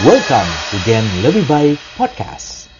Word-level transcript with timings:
Welcome 0.00 0.48
to 0.72 0.80
Gen 0.88 1.04
Lebih 1.20 1.44
Baik 1.44 1.76
Podcast. 2.00 2.72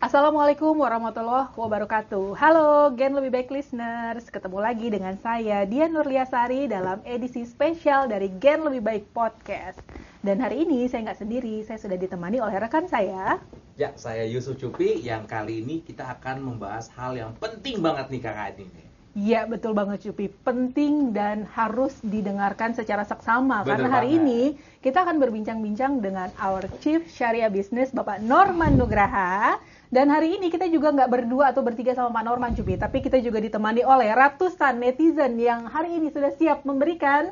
Assalamualaikum 0.00 0.72
warahmatullahi 0.72 1.52
wabarakatuh. 1.52 2.40
Halo 2.40 2.96
Gen 2.96 3.12
Lebih 3.12 3.28
Baik 3.28 3.52
Listeners, 3.52 4.32
ketemu 4.32 4.64
lagi 4.64 4.88
dengan 4.88 5.20
saya 5.20 5.68
Dian 5.68 5.92
Nurliasari 5.92 6.64
dalam 6.64 7.04
edisi 7.04 7.44
spesial 7.44 8.08
dari 8.08 8.32
Gen 8.40 8.64
Lebih 8.64 8.80
Baik 8.80 9.04
Podcast. 9.12 9.84
Dan 10.24 10.40
hari 10.40 10.64
ini 10.64 10.88
saya 10.88 11.12
nggak 11.12 11.20
sendiri, 11.20 11.60
saya 11.68 11.76
sudah 11.76 12.00
ditemani 12.00 12.40
oleh 12.40 12.56
rekan 12.56 12.88
saya. 12.88 13.36
Ya, 13.76 13.92
saya 14.00 14.24
Yusuf 14.24 14.56
Cupi 14.56 15.04
yang 15.04 15.28
kali 15.28 15.60
ini 15.60 15.84
kita 15.84 16.08
akan 16.08 16.40
membahas 16.40 16.88
hal 16.96 17.20
yang 17.20 17.36
penting 17.36 17.84
banget 17.84 18.08
nih 18.08 18.24
kakak 18.24 18.56
Adi 18.56 18.91
Iya 19.12 19.44
betul 19.44 19.76
banget 19.76 20.08
Cupi, 20.08 20.32
penting 20.32 21.12
dan 21.12 21.44
harus 21.52 22.00
didengarkan 22.00 22.72
secara 22.72 23.04
seksama. 23.04 23.60
Bener 23.60 23.76
karena 23.76 23.88
hari 23.92 24.16
banget. 24.16 24.24
ini 24.24 24.40
kita 24.80 25.04
akan 25.04 25.20
berbincang-bincang 25.20 26.00
dengan 26.00 26.32
our 26.40 26.64
Chief 26.80 27.04
Syariah 27.12 27.52
Business 27.52 27.92
Bapak 27.92 28.24
Norman 28.24 28.80
Nugraha. 28.80 29.60
Dan 29.92 30.08
hari 30.08 30.40
ini 30.40 30.48
kita 30.48 30.64
juga 30.72 30.88
nggak 30.96 31.12
berdua 31.12 31.52
atau 31.52 31.60
bertiga 31.60 31.92
sama 31.92 32.08
Pak 32.16 32.24
Norman 32.24 32.56
Cupi, 32.56 32.80
tapi 32.80 33.04
kita 33.04 33.20
juga 33.20 33.36
ditemani 33.44 33.84
oleh 33.84 34.08
ratusan 34.16 34.80
netizen 34.80 35.36
yang 35.36 35.68
hari 35.68 36.00
ini 36.00 36.08
sudah 36.08 36.32
siap 36.32 36.64
memberikan 36.64 37.28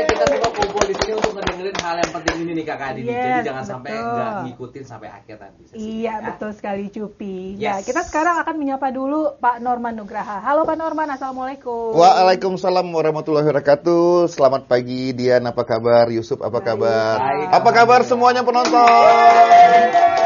Kita 0.00 0.24
semua 0.26 0.50
kumpul 0.50 0.82
di 0.84 0.94
sini 0.96 1.12
untuk 1.12 1.32
ngedengerin 1.32 1.76
hal 1.76 1.96
yang 2.00 2.10
penting 2.10 2.36
ini 2.40 2.52
nih 2.54 2.64
kakak 2.64 2.88
Adi. 2.90 3.00
nih. 3.00 3.08
Jadi 3.10 3.28
Yes, 3.30 3.44
jangan 3.44 3.64
sampai 3.66 3.92
betul. 3.92 4.08
nggak 4.10 4.30
ngikutin 4.44 4.84
sampai 4.84 5.08
akhir 5.10 5.36
nanti. 5.36 5.60
sesinya, 5.62 5.80
Iya 5.80 6.10
ya. 6.10 6.26
betul 6.26 6.50
sekali 6.52 6.84
Cupi. 6.88 7.36
Ya 7.56 7.74
Yes. 7.76 7.84
kita 7.84 8.00
sekarang 8.02 8.36
akan 8.38 8.54
menyapa 8.56 8.88
dulu 8.90 9.20
Pak 9.36 9.56
Norman 9.58 9.94
Nugraha. 9.94 10.40
Halo 10.40 10.64
Pak 10.64 10.76
Norman, 10.76 11.08
assalamualaikum. 11.10 11.92
Waalaikumsalam 11.94 12.86
warahmatullahi 12.86 13.44
wabarakatuh. 13.44 14.28
Selamat 14.28 14.64
pagi 14.66 15.12
Dian, 15.12 15.44
apa 15.44 15.62
kabar? 15.62 16.08
Yusuf, 16.08 16.40
apa 16.40 16.52
Baik. 16.54 16.66
kabar? 16.66 17.14
Baik. 17.18 17.46
Apa 17.50 17.70
kabar 17.70 18.00
semuanya 18.02 18.40
penonton? 18.40 18.88
Sehat, 18.88 20.19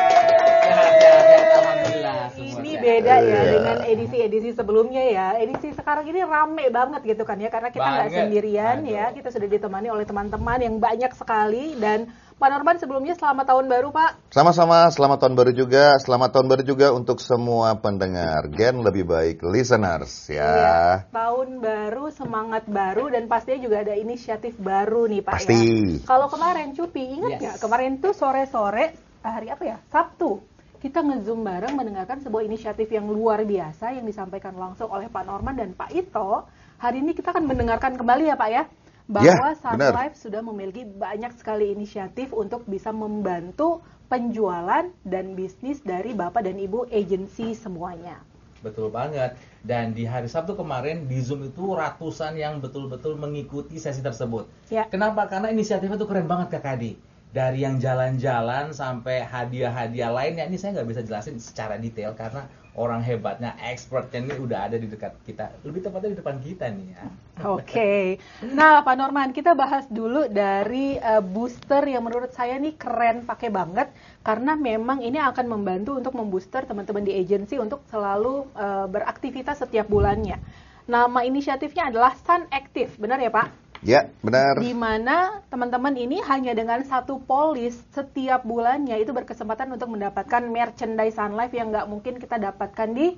beda 2.84 3.14
ya 3.16 3.24
Iya. 3.24 3.40
dengan 3.50 3.78
edisi-edisi 3.82 4.50
sebelumnya 4.52 5.02
ya. 5.02 5.26
Edisi 5.36 5.72
sekarang 5.72 6.04
ini 6.04 6.20
rame 6.20 6.68
banget 6.68 7.00
gitu 7.02 7.24
kan 7.24 7.36
ya 7.36 7.48
karena 7.48 7.68
kita 7.68 7.84
nggak 7.84 8.10
sendirian 8.12 8.76
Aduh. 8.80 8.92
ya. 8.92 9.04
Kita 9.10 9.28
sudah 9.28 9.48
ditemani 9.48 9.88
oleh 9.88 10.04
teman-teman 10.04 10.60
yang 10.60 10.76
banyak 10.76 11.12
sekali 11.12 11.74
dan 11.76 12.06
Pak 12.34 12.50
Norman 12.50 12.76
sebelumnya 12.76 13.14
selamat 13.14 13.46
tahun 13.46 13.70
baru 13.70 13.88
Pak. 13.88 14.34
Sama-sama, 14.34 14.90
selamat 14.90 15.22
tahun 15.22 15.34
baru 15.34 15.52
juga. 15.54 15.94
Selamat 15.96 16.34
tahun 16.34 16.50
baru 16.50 16.62
juga 16.62 16.90
untuk 16.90 17.22
semua 17.22 17.78
pendengar 17.78 18.50
Gen 18.50 18.82
lebih 18.82 19.06
baik 19.06 19.38
listeners 19.40 20.26
Iya, 20.26 20.42
ya. 20.42 20.78
tahun 21.14 21.62
baru, 21.62 22.10
semangat 22.10 22.66
baru 22.66 23.06
dan 23.08 23.30
pastinya 23.30 23.62
juga 23.62 23.86
ada 23.86 23.94
inisiatif 23.94 24.58
baru 24.58 25.06
nih 25.06 25.22
Pak 25.22 25.32
Pasti. 25.32 25.62
ya. 25.62 26.02
Kalau 26.02 26.26
kemarin 26.26 26.74
Cupi 26.74 27.02
ingat 27.14 27.30
Yes. 27.30 27.40
nggak? 27.40 27.56
Kemarin 27.62 27.92
tuh 27.98 28.12
sore-sore 28.12 28.84
hari 29.22 29.48
apa 29.48 29.62
ya? 29.64 29.76
Sabtu. 29.88 30.42
Kita 30.84 31.00
nge-zoom 31.00 31.48
bareng 31.48 31.80
mendengarkan 31.80 32.20
sebuah 32.20 32.44
inisiatif 32.44 32.92
yang 32.92 33.08
luar 33.08 33.40
biasa 33.48 33.96
yang 33.96 34.04
disampaikan 34.04 34.52
langsung 34.52 34.92
oleh 34.92 35.08
Pak 35.08 35.24
Norman 35.24 35.56
dan 35.56 35.72
Pak 35.72 35.88
Ito. 35.96 36.44
Hari 36.76 37.00
ini 37.00 37.16
kita 37.16 37.32
akan 37.32 37.48
mendengarkan 37.48 37.96
kembali 37.96 38.28
ya 38.28 38.36
Pak 38.36 38.50
ya 38.52 38.68
bahwa 39.08 39.48
Ya, 39.48 39.56
Sun. 39.56 39.80
Life 39.80 40.20
sudah 40.20 40.44
memiliki 40.44 40.84
banyak 40.84 41.40
sekali 41.40 41.72
inisiatif 41.72 42.36
untuk 42.36 42.68
bisa 42.68 42.92
membantu 42.92 43.80
penjualan 44.12 44.84
dan 45.08 45.32
bisnis 45.32 45.80
dari 45.80 46.12
Bapak 46.12 46.44
dan 46.44 46.60
Ibu 46.60 46.92
agensi 46.92 47.56
semuanya. 47.56 48.20
Betul 48.60 48.92
banget. 48.92 49.40
Dan 49.64 49.96
di 49.96 50.04
hari 50.04 50.28
Sabtu 50.28 50.52
kemarin 50.52 51.08
di 51.08 51.16
Zoom 51.24 51.48
itu 51.48 51.64
ratusan 51.72 52.36
yang 52.36 52.60
betul-betul 52.60 53.16
mengikuti 53.16 53.80
sesi 53.80 54.04
tersebut. 54.04 54.52
Ya. 54.68 54.84
Kenapa? 54.92 55.32
Karena 55.32 55.48
inisiatifnya 55.48 55.96
tuh 55.96 56.12
keren 56.12 56.28
banget 56.28 56.60
Kak 56.60 56.76
Adi. 56.76 57.13
Dari 57.34 57.66
yang 57.66 57.82
jalan-jalan 57.82 58.70
sampai 58.70 59.26
hadiah-hadiah 59.26 60.14
lainnya 60.14 60.46
ini 60.46 60.54
saya 60.54 60.78
nggak 60.78 60.88
bisa 60.94 61.02
jelasin 61.02 61.42
secara 61.42 61.74
detail 61.82 62.14
karena 62.14 62.46
orang 62.78 63.02
hebatnya, 63.02 63.58
expertnya 63.58 64.22
ini 64.22 64.38
udah 64.38 64.70
ada 64.70 64.76
di 64.78 64.86
dekat 64.86 65.18
kita. 65.26 65.50
Lebih 65.66 65.82
tepatnya 65.82 66.14
di 66.14 66.18
depan 66.22 66.38
kita 66.38 66.70
nih 66.70 66.94
ya. 66.94 67.02
Oke, 67.42 68.22
nah 68.54 68.86
Pak 68.86 68.94
Norman 68.94 69.34
kita 69.34 69.58
bahas 69.58 69.82
dulu 69.90 70.30
dari 70.30 70.94
eh, 70.94 71.18
booster 71.18 71.82
yang 71.82 72.06
menurut 72.06 72.30
saya 72.30 72.54
nih 72.54 72.78
keren 72.78 73.26
pakai 73.26 73.50
banget 73.50 73.90
karena 74.22 74.54
memang 74.54 75.02
ini 75.02 75.18
akan 75.18 75.50
membantu 75.50 75.98
untuk 75.98 76.14
membooster 76.14 76.62
teman-teman 76.62 77.02
di 77.02 77.18
agensi 77.18 77.58
untuk 77.58 77.82
selalu 77.90 78.46
eh, 78.54 78.86
beraktivitas 78.86 79.58
setiap 79.58 79.90
bulannya. 79.90 80.38
Nama 80.86 81.18
inisiatifnya 81.26 81.90
adalah 81.90 82.14
Sun 82.14 82.46
Active, 82.54 82.94
benar 83.00 83.18
ya 83.18 83.34
Pak? 83.34 83.63
Ya, 83.84 84.08
benar. 84.24 84.56
Di 84.64 84.72
mana 84.72 85.44
teman-teman 85.52 85.92
ini 85.92 86.16
hanya 86.24 86.56
dengan 86.56 86.80
satu 86.88 87.20
polis 87.20 87.76
setiap 87.92 88.40
bulannya 88.40 88.96
itu 88.96 89.12
berkesempatan 89.12 89.76
untuk 89.76 89.92
mendapatkan 89.92 90.40
merchandise 90.48 91.20
Sun 91.20 91.36
Life 91.36 91.52
yang 91.52 91.68
nggak 91.68 91.84
mungkin 91.92 92.16
kita 92.16 92.40
dapatkan 92.40 92.96
di 92.96 93.12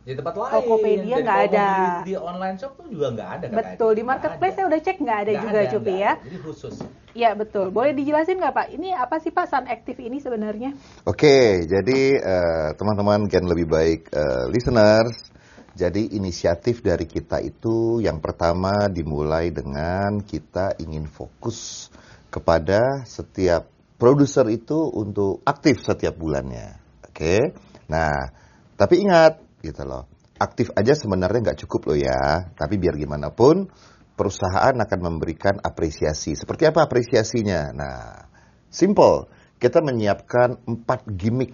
Di 0.00 0.16
tempat 0.16 0.36
lain. 0.36 0.52
Tokopedia 0.52 1.16
nggak 1.24 1.40
ada. 1.52 1.68
Di 2.04 2.16
online 2.20 2.56
shop 2.60 2.72
tuh 2.76 2.88
juga 2.92 3.12
nggak 3.16 3.30
ada 3.36 3.46
betul 3.52 3.90
di 3.96 4.02
marketplace 4.04 4.56
saya 4.56 4.66
udah 4.68 4.80
cek 4.80 4.96
nggak 4.96 5.18
ada 5.24 5.30
Nggak 5.32 5.44
juga 5.44 5.60
Cupi 5.72 5.94
ya. 5.96 6.12
ada. 6.16 6.24
Jadi 6.24 6.38
khusus. 6.40 6.74
Ya 7.16 7.30
betul. 7.36 7.66
Boleh 7.68 7.92
dijelasin 7.96 8.40
nggak 8.40 8.54
Pak? 8.54 8.66
Ini 8.76 8.88
apa 8.96 9.16
sih 9.20 9.32
Pak 9.32 9.46
Sun 9.48 9.64
Active 9.68 10.00
ini 10.00 10.20
sebenarnya? 10.20 10.76
Oke, 11.08 11.64
jadi 11.64 12.00
eh, 12.16 12.68
teman-teman 12.76 13.24
Gen 13.28 13.44
lebih 13.48 13.68
baik 13.68 14.08
eh, 14.12 14.44
listeners. 14.52 15.32
Jadi 15.74 16.18
inisiatif 16.18 16.82
dari 16.82 17.06
kita 17.06 17.38
itu 17.38 18.02
yang 18.02 18.18
pertama 18.18 18.90
dimulai 18.90 19.54
dengan 19.54 20.18
kita 20.20 20.76
ingin 20.82 21.06
fokus 21.06 21.88
kepada 22.30 23.06
setiap 23.06 23.70
produser 24.00 24.48
itu 24.50 24.78
untuk 24.90 25.44
aktif 25.46 25.82
setiap 25.84 26.16
bulannya. 26.16 26.80
Oke. 27.06 27.54
Nah, 27.90 28.32
tapi 28.74 29.04
ingat 29.04 29.44
gitu 29.60 29.84
loh. 29.84 30.08
Aktif 30.40 30.72
aja 30.72 30.96
sebenarnya 30.96 31.52
nggak 31.52 31.60
cukup 31.68 31.92
loh 31.92 31.98
ya. 32.00 32.48
Tapi 32.56 32.80
biar 32.80 32.96
gimana 32.96 33.28
pun 33.28 33.68
perusahaan 34.16 34.72
akan 34.72 35.00
memberikan 35.00 35.60
apresiasi. 35.60 36.32
Seperti 36.32 36.64
apa 36.64 36.84
apresiasinya? 36.88 37.72
Nah, 37.76 38.24
simple. 38.72 39.28
Kita 39.60 39.84
menyiapkan 39.84 40.64
empat 40.64 41.04
gimmick, 41.12 41.52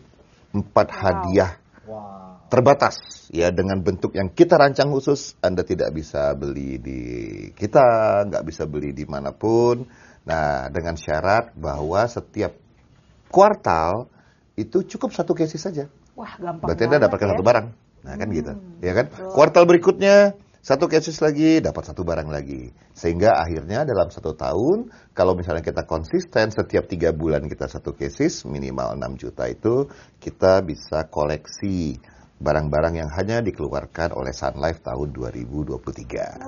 empat 0.55 0.87
Wow. 0.95 0.99
hadiah. 1.03 1.53
Terbatas 2.47 2.97
ya 3.35 3.51
dengan 3.51 3.83
bentuk 3.83 4.15
yang 4.15 4.31
kita 4.31 4.55
rancang 4.55 4.89
khusus 4.91 5.35
Anda 5.43 5.67
tidak 5.67 5.91
bisa 5.93 6.31
beli 6.39 6.79
di 6.79 7.01
kita 7.53 7.83
nggak 8.31 8.45
bisa 8.47 8.65
beli 8.71 8.95
di 8.95 9.03
mana 9.03 9.35
pun 9.35 9.83
nah 10.27 10.67
dengan 10.71 10.95
syarat 10.95 11.55
bahwa 11.55 12.03
setiap 12.07 12.55
kuartal 13.31 14.07
itu 14.57 14.83
cukup 14.87 15.13
satu 15.13 15.37
cases 15.37 15.61
saja. 15.61 15.87
Wah 16.17 16.33
gampang 16.41 16.65
berarti 16.71 16.83
Anda 16.89 16.99
dapatkan 17.05 17.29
ya. 17.29 17.33
satu 17.37 17.45
barang. 17.45 17.67
Nah 18.07 18.15
kan 18.17 18.29
gitu 18.33 18.53
Hmm, 18.55 18.81
ya 18.81 18.93
kan? 18.97 19.07
betul. 19.13 19.31
kuartal 19.37 19.65
berikutnya 19.69 20.17
satu 20.65 20.91
cases 20.91 21.21
lagi 21.23 21.61
dapat 21.61 21.83
satu 21.87 22.03
barang 22.03 22.27
lagi. 22.27 22.73
Sehingga 22.97 23.37
akhirnya 23.37 23.85
dalam 23.85 24.09
satu 24.09 24.33
tahun 24.35 24.89
kalau 25.13 25.37
misalnya 25.37 25.63
kita 25.63 25.85
konsisten 25.85 26.51
setiap 26.51 26.89
tiga 26.89 27.13
bulan 27.13 27.45
kita 27.47 27.69
satu 27.69 27.93
cases 27.93 28.43
minimal 28.49 28.97
6 28.97 29.23
juta 29.23 29.45
itu 29.47 29.87
kita 30.19 30.65
bisa 30.65 31.07
koleksi 31.07 32.01
barang-barang 32.37 32.95
yang 33.01 33.11
hanya 33.13 33.41
dikeluarkan 33.41 34.13
oleh 34.13 34.33
Sun 34.37 34.61
Life 34.61 34.85
tahun 34.85 35.13
2023. 35.13 36.45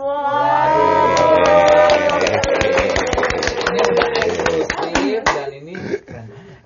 Ini 3.69 3.81
udah 3.81 4.09
eksklusif 4.25 5.23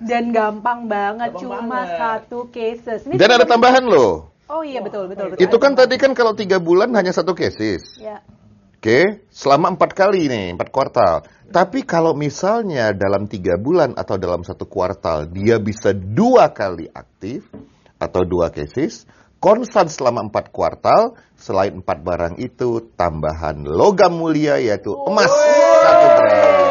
dan 0.03 0.35
gampang 0.35 0.91
banget, 0.91 1.31
Gampang 1.31 1.41
cuma 1.63 1.79
banget. 1.87 1.95
satu 1.95 2.39
cases. 2.51 3.07
Ini 3.07 3.15
Dan 3.15 3.39
ada 3.39 3.47
tambahan 3.47 3.87
loh. 3.87 4.35
Oh 4.51 4.59
iya 4.59 4.83
betul 4.83 5.07
betul 5.07 5.31
betul. 5.31 5.39
Itu 5.39 5.55
kan 5.57 5.79
tadi 5.79 5.95
kan 5.95 6.11
kalau 6.11 6.35
tiga 6.35 6.59
bulan 6.59 6.91
hanya 6.91 7.15
satu 7.15 7.31
cases. 7.31 7.95
Ya. 7.95 8.19
Oke, 8.83 9.23
selama 9.31 9.71
empat 9.79 9.95
kali 9.95 10.27
nih, 10.27 10.59
empat 10.59 10.67
kuartal. 10.67 11.23
Tapi 11.47 11.87
kalau 11.87 12.11
misalnya 12.11 12.91
dalam 12.91 13.31
tiga 13.31 13.55
bulan 13.55 13.95
atau 13.95 14.19
dalam 14.19 14.43
satu 14.43 14.67
kuartal 14.67 15.31
dia 15.31 15.55
bisa 15.55 15.95
dua 15.95 16.51
kali 16.51 16.91
aktif 16.91 17.47
atau 18.03 18.27
dua 18.27 18.51
cases, 18.51 19.07
konstan 19.39 19.87
selama 19.87 20.27
empat 20.27 20.51
kuartal, 20.51 21.15
selain 21.35 21.79
empat 21.79 22.03
barang 22.03 22.35
itu 22.39 22.91
tambahan 22.99 23.63
logam 23.63 24.15
mulia 24.15 24.59
yaitu 24.59 24.91
emas 25.07 25.31
satu 25.83 26.07
gram. 26.19 26.63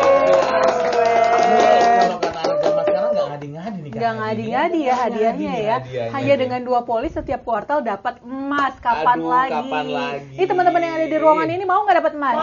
Nggak 3.92 4.18
ngadi-ngadi 4.18 4.42
Adi. 4.42 4.48
ngadi-ngadi 4.48 4.78
ya 4.82 4.94
hadiahnya 4.98 5.52
ngadi 5.52 5.62
ya. 5.62 5.76
hadiahnya. 5.78 6.10
Hanya 6.16 6.34
dengan 6.34 6.60
dua 6.66 6.80
polis 6.82 7.12
setiap 7.14 7.46
kuartal 7.46 7.84
dapat 7.86 8.18
emas. 8.26 8.74
Kapan 8.82 9.18
Aduh, 9.20 9.30
lagi? 9.30 9.68
kapan 9.68 9.86
lagi? 9.92 10.34
Ini 10.34 10.44
teman-teman 10.48 10.80
yang 10.82 10.94
ada 10.96 11.06
di 11.06 11.18
ruangan 11.20 11.48
ini 11.52 11.64
mau 11.68 11.80
nggak 11.86 11.98
dapat 12.02 12.12
emas? 12.18 12.36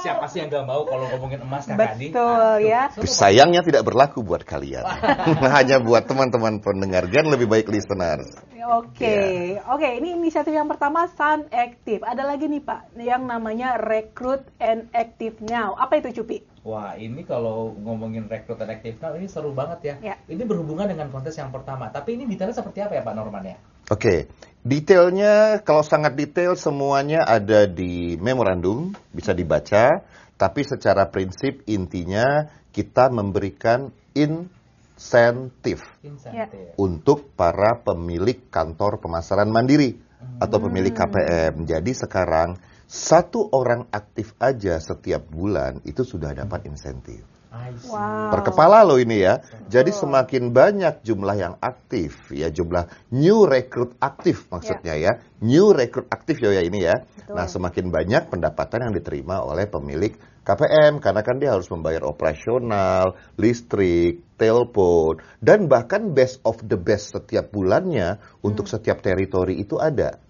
Siapa 0.00 0.24
sih 0.32 0.40
yang 0.40 0.48
gak 0.48 0.64
mau 0.64 0.82
kalau 0.88 1.06
ngomongin 1.12 1.40
emas 1.44 1.68
Kak 1.68 1.76
Adi? 1.76 2.08
Betul, 2.08 2.64
ya. 2.64 2.88
Sayangnya 3.04 3.60
tidak 3.60 3.84
berlaku 3.84 4.24
buat 4.24 4.42
kalian. 4.42 4.84
Hanya 5.56 5.80
buat 5.80 6.08
teman-teman 6.08 6.64
pendengar 6.64 7.06
Gen 7.12 7.28
lebih 7.28 7.46
baik 7.46 7.68
listeners. 7.68 8.40
Oke, 8.60 9.56
oke. 9.64 9.88
Ini 9.88 10.16
inisiatif 10.16 10.52
yang 10.52 10.68
pertama 10.68 11.08
Sun 11.12 11.48
Active. 11.52 12.04
Ada 12.04 12.24
lagi 12.24 12.48
nih 12.48 12.64
Pak, 12.64 12.96
yang 12.96 13.28
namanya 13.28 13.76
Recruit 13.76 14.44
and 14.60 14.88
Active 14.96 15.40
Now. 15.44 15.76
Apa 15.76 16.00
itu 16.00 16.20
Cupi? 16.20 16.50
Wah, 16.60 16.92
ini 16.92 17.24
kalau 17.24 17.72
ngomongin 17.72 18.28
rekrut 18.28 18.60
dan 18.60 18.68
aktif 18.68 19.00
now 19.00 19.16
ini 19.16 19.24
seru 19.24 19.56
banget 19.56 19.80
ya. 19.80 19.94
Ya. 20.12 20.16
Ini 20.28 20.44
berhubungan 20.44 20.92
dengan 20.92 21.08
kontes 21.08 21.32
yang 21.40 21.48
pertama. 21.48 21.88
Tapi 21.88 22.20
ini 22.20 22.28
detailnya 22.28 22.52
seperti 22.52 22.84
apa 22.84 23.00
ya 23.00 23.02
Pak 23.02 23.16
Norman 23.16 23.48
ya? 23.48 23.56
Oke, 23.88 24.28
detailnya 24.60 25.64
kalau 25.64 25.80
sangat 25.84 26.16
detail 26.16 26.56
semuanya 26.56 27.24
ada 27.24 27.64
di 27.64 28.16
memorandum, 28.20 28.92
bisa 29.12 29.32
dibaca. 29.32 30.04
Tapi 30.40 30.64
secara 30.64 31.12
prinsip 31.12 31.68
intinya 31.68 32.48
kita 32.72 33.12
memberikan 33.12 33.92
insentif 34.16 35.84
Insentif. 36.00 36.80
untuk 36.80 37.36
para 37.36 37.76
pemilik 37.84 38.48
kantor 38.48 39.04
pemasaran 39.04 39.52
mandiri 39.52 40.00
atau 40.40 40.56
pemilik 40.64 40.96
KPM. 40.96 41.68
Jadi 41.68 41.92
sekarang 41.92 42.56
satu 42.90 43.54
orang 43.54 43.86
aktif 43.94 44.34
aja 44.42 44.74
setiap 44.80 45.22
bulan 45.30 45.78
itu 45.86 46.02
sudah 46.02 46.34
dapat 46.34 46.66
insentif. 46.66 47.22
Wow. 47.50 48.30
Per 48.30 48.40
kepala 48.46 48.86
loh 48.86 48.94
ini 49.02 49.26
ya. 49.26 49.42
Jadi 49.66 49.90
semakin 49.90 50.54
banyak 50.54 51.02
jumlah 51.02 51.34
yang 51.34 51.54
aktif 51.58 52.30
ya 52.30 52.46
jumlah 52.46 52.86
new 53.10 53.42
recruit 53.42 53.98
aktif 53.98 54.46
maksudnya 54.54 54.94
ya. 54.94 55.18
New 55.42 55.74
recruit 55.74 56.06
aktif 56.14 56.38
ya 56.38 56.54
ya 56.54 56.62
ini 56.62 56.86
ya. 56.86 57.02
Betul. 57.02 57.34
Nah, 57.34 57.46
semakin 57.50 57.86
banyak 57.90 58.22
pendapatan 58.30 58.86
yang 58.86 58.94
diterima 58.94 59.42
oleh 59.42 59.66
pemilik 59.66 60.14
KPM 60.46 61.02
karena 61.02 61.20
kan 61.26 61.36
dia 61.42 61.50
harus 61.50 61.66
membayar 61.74 62.06
operasional, 62.06 63.18
listrik, 63.34 64.22
telepon 64.38 65.18
dan 65.42 65.66
bahkan 65.66 66.14
best 66.14 66.38
of 66.46 66.54
the 66.62 66.78
best 66.78 67.10
setiap 67.10 67.50
bulannya 67.50 68.22
untuk 68.46 68.70
setiap 68.70 69.02
teritori 69.02 69.58
itu 69.58 69.74
ada. 69.74 70.22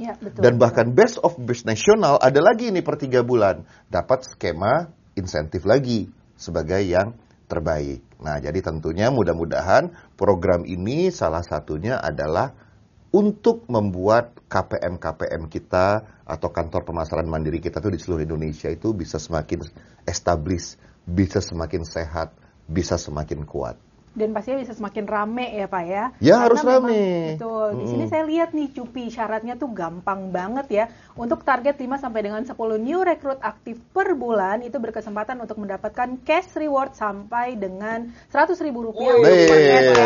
Ya, 0.00 0.18
betul. 0.18 0.42
Dan 0.42 0.58
bahkan 0.58 0.90
best 0.98 1.22
of 1.22 1.38
best 1.38 1.62
nasional 1.62 2.18
ada 2.18 2.42
lagi 2.42 2.74
nih 2.74 2.82
per 2.82 2.98
tiga 2.98 3.22
bulan. 3.22 3.62
Dapat 3.86 4.26
skema 4.26 4.90
insentif 5.14 5.62
lagi 5.62 6.10
sebagai 6.40 6.80
yang 6.80 7.12
terbaik. 7.44 8.00
Nah, 8.24 8.40
jadi 8.40 8.56
tentunya 8.64 9.12
mudah-mudahan 9.12 9.92
program 10.16 10.64
ini 10.64 11.12
salah 11.12 11.44
satunya 11.44 12.00
adalah 12.00 12.56
untuk 13.10 13.66
membuat 13.66 14.38
KPM-KPM 14.46 15.50
kita 15.50 16.06
atau 16.22 16.48
kantor 16.54 16.86
pemasaran 16.86 17.26
mandiri 17.26 17.58
kita 17.58 17.82
tuh 17.82 17.90
di 17.90 17.98
seluruh 17.98 18.22
Indonesia 18.22 18.70
itu 18.70 18.94
bisa 18.94 19.18
semakin 19.18 19.66
establish, 20.06 20.78
bisa 21.02 21.42
semakin 21.42 21.82
sehat, 21.82 22.30
bisa 22.70 22.94
semakin 22.94 23.42
kuat. 23.42 23.89
Dan 24.10 24.34
pastinya 24.34 24.58
bisa 24.58 24.74
semakin 24.74 25.06
rame 25.06 25.54
ya 25.54 25.66
Pak 25.66 25.84
ya. 25.84 26.04
Ya, 26.18 26.34
Karena 26.34 26.44
harus 26.44 26.60
memang- 26.60 26.82
rame. 26.82 27.04
Betul. 27.38 27.68
Di 27.78 27.84
sini 27.86 28.04
saya 28.04 28.24
lihat 28.26 28.50
nih 28.50 28.68
Cupi 28.70 29.06
syaratnya 29.06 29.54
tuh 29.54 29.70
gampang 29.70 30.28
banget 30.28 30.66
ya. 30.68 30.84
Untuk 31.14 31.42
target 31.42 31.78
5 31.78 31.94
sampai 31.96 32.20
dengan 32.20 32.42
10 32.42 32.54
new 32.76 33.00
recruit 33.00 33.38
aktif 33.40 33.78
per 33.90 34.12
bulan 34.12 34.60
itu 34.60 34.76
berkesempatan 34.76 35.38
untuk 35.38 35.56
mendapatkan 35.56 36.18
cash 36.20 36.50
reward 36.54 36.92
sampai 36.92 37.54
dengan 37.54 38.10
100 38.28 38.58
ribu 38.58 38.90
rupiah 38.90 39.14
Wih. 39.14 39.46
SPK. 39.46 39.98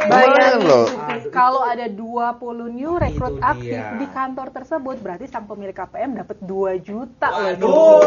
Bayangin 0.00 0.60
loh. 0.64 0.86
Cupi, 0.88 1.28
kalau 1.30 1.62
ada 1.62 1.86
20 1.86 2.40
new 2.68 2.96
recruit 2.96 3.36
Itu 3.36 3.44
aktif 3.44 3.78
dia. 3.78 3.94
di 3.94 4.06
kantor 4.08 4.48
tersebut 4.50 4.96
berarti 4.98 5.28
sang 5.28 5.44
pemilik 5.44 5.70
KPM 5.70 6.16
dapat 6.16 6.40
2 6.40 6.80
juta 6.80 7.28
loh. 7.28 7.44
Waduh. 7.46 8.00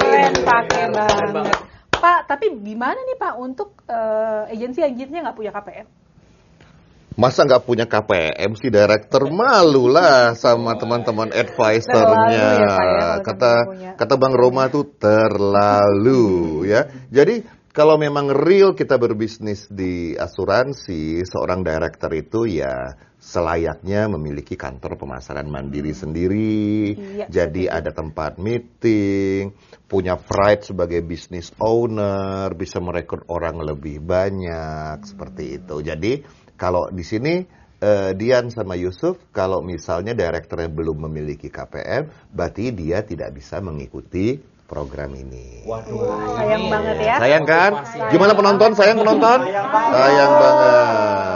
Keren 0.00 0.34
pakai 0.42 0.84
banget. 0.90 1.30
banget. 1.30 1.58
Pak, 2.02 2.26
tapi 2.26 2.50
gimana 2.66 2.98
nih 2.98 3.14
Pak 3.14 3.34
untuk 3.38 3.86
eh, 3.86 4.50
agensi-agensinya 4.50 5.30
nggak 5.30 5.38
punya 5.38 5.54
KPM? 5.54 5.86
Masa 7.14 7.44
nggak 7.46 7.62
punya 7.62 7.86
KPM 7.86 8.56
sih 8.58 8.72
director 8.72 9.28
malu 9.30 9.86
lah 9.86 10.34
sama 10.34 10.74
teman-teman 10.80 11.30
advisernya. 11.30 12.48
Ya, 12.58 12.74
ya, 12.74 13.08
kata 13.22 13.52
kata 13.94 14.14
Bang 14.18 14.34
Roma 14.34 14.66
tuh 14.72 14.96
terlalu 14.96 16.66
ya. 16.72 16.88
Jadi 17.12 17.44
kalau 17.70 18.00
memang 18.00 18.32
real 18.32 18.74
kita 18.74 18.96
berbisnis 18.96 19.68
di 19.68 20.16
asuransi, 20.16 21.22
seorang 21.22 21.62
director 21.62 22.10
itu 22.16 22.48
ya 22.48 22.96
selayaknya 23.22 24.10
memiliki 24.10 24.58
kantor 24.58 24.98
pemasaran 24.98 25.46
mandiri 25.46 25.94
sendiri. 25.94 26.90
Iya, 26.98 27.26
Jadi 27.30 27.70
ada 27.70 27.94
tempat 27.94 28.42
meeting, 28.42 29.54
punya 29.86 30.18
pride 30.18 30.66
sebagai 30.66 30.98
business 31.06 31.54
owner, 31.62 32.50
bisa 32.58 32.82
merekrut 32.82 33.22
orang 33.30 33.62
lebih 33.62 34.02
banyak 34.02 35.06
seperti 35.06 35.62
itu. 35.62 35.86
Jadi 35.86 36.26
kalau 36.58 36.90
di 36.90 37.06
sini 37.06 37.46
eh, 37.78 38.10
Dian 38.18 38.50
sama 38.50 38.74
Yusuf, 38.74 39.30
kalau 39.30 39.62
misalnya 39.62 40.18
direkturnya 40.18 40.66
belum 40.66 41.06
memiliki 41.06 41.46
KPM, 41.46 42.10
berarti 42.34 42.74
dia 42.74 43.06
tidak 43.06 43.38
bisa 43.38 43.62
mengikuti 43.62 44.34
program 44.66 45.14
ini. 45.14 45.62
Waduh. 45.62 46.34
sayang 46.42 46.64
ini 46.66 46.72
banget 46.74 46.96
ya. 46.98 47.16
Sayang 47.22 47.44
kan? 47.46 47.70
Motivasi. 47.76 48.10
Gimana 48.10 48.32
penonton? 48.34 48.70
Sayang 48.74 48.98
penonton? 48.98 49.38
Sayang 49.94 50.32
banget. 50.42 51.31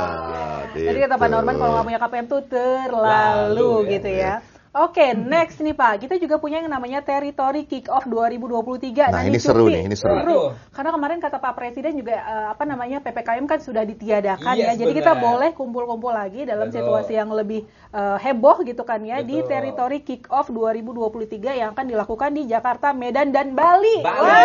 Jadi 0.85 0.99
kata 1.09 1.15
Pak. 1.17 1.29
Norman 1.33 1.55
kalau 1.57 1.71
nggak 1.81 1.87
punya 1.89 2.01
KPM 2.05 2.27
tuh 2.29 2.43
terlalu 2.45 3.07
Lalu, 3.07 3.73
ya. 3.73 3.91
gitu 3.97 4.11
ya. 4.13 4.35
Oke, 4.77 5.17
next 5.17 5.57
nih 5.65 5.73
Pak. 5.73 6.05
Kita 6.05 6.21
juga 6.21 6.37
punya 6.37 6.61
yang 6.61 6.69
namanya 6.69 7.01
Territory 7.01 7.65
Kick 7.65 7.89
Off 7.89 8.05
2023. 8.05 9.09
Nah, 9.09 9.25
ini 9.25 9.41
seru 9.41 9.73
nih, 9.73 9.89
ini 9.89 9.97
seru. 9.97 10.21
Seru. 10.21 10.53
Karena 10.69 10.93
kemarin 10.93 11.17
kata 11.17 11.41
Pak 11.41 11.57
Presiden 11.57 11.97
juga 11.97 12.21
eh, 12.21 12.47
apa 12.53 12.69
namanya 12.69 13.01
PPKM 13.01 13.49
kan 13.49 13.57
sudah 13.65 13.89
ditiadakan 13.89 14.53
Yes, 14.53 14.77
ya. 14.77 14.85
Jadi 14.85 14.93
kita 15.01 15.17
benar. 15.17 15.25
boleh 15.25 15.51
kumpul-kumpul 15.57 16.13
lagi 16.13 16.45
dalam 16.45 16.69
Betul. 16.69 16.85
situasi 16.85 17.17
yang 17.17 17.33
lebih 17.33 17.65
eh, 17.97 18.17
heboh 18.21 18.61
gitu 18.69 18.85
kan 18.85 19.01
ya 19.01 19.25
di 19.25 19.41
Betul. 19.41 19.49
Territory 19.49 19.99
Kick 20.05 20.29
Off 20.29 20.53
2023 20.53 21.57
yang 21.57 21.73
akan 21.73 21.87
dilakukan 21.89 22.37
di 22.37 22.45
Jakarta, 22.45 22.93
Medan 22.93 23.33
dan 23.33 23.57
Bali. 23.57 24.05
Bali. 24.05 24.37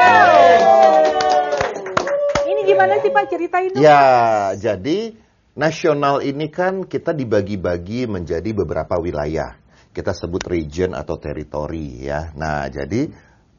Ini 2.48 2.62
gimana 2.64 3.04
sih 3.04 3.12
Pak 3.12 3.28
ceritain 3.28 3.68
dong? 3.76 3.84
Ya, 3.84 4.56
jadi 4.56 5.12
nasional 5.56 6.24
ini 6.24 6.48
kan 6.48 6.88
kita 6.88 7.12
dibagi-bagi 7.12 8.08
menjadi 8.08 8.50
beberapa 8.56 9.00
wilayah. 9.00 9.60
Kita 9.92 10.16
sebut 10.16 10.48
region 10.48 10.96
atau 10.96 11.20
teritori 11.20 12.08
ya. 12.08 12.32
Nah, 12.40 12.72
jadi 12.72 13.12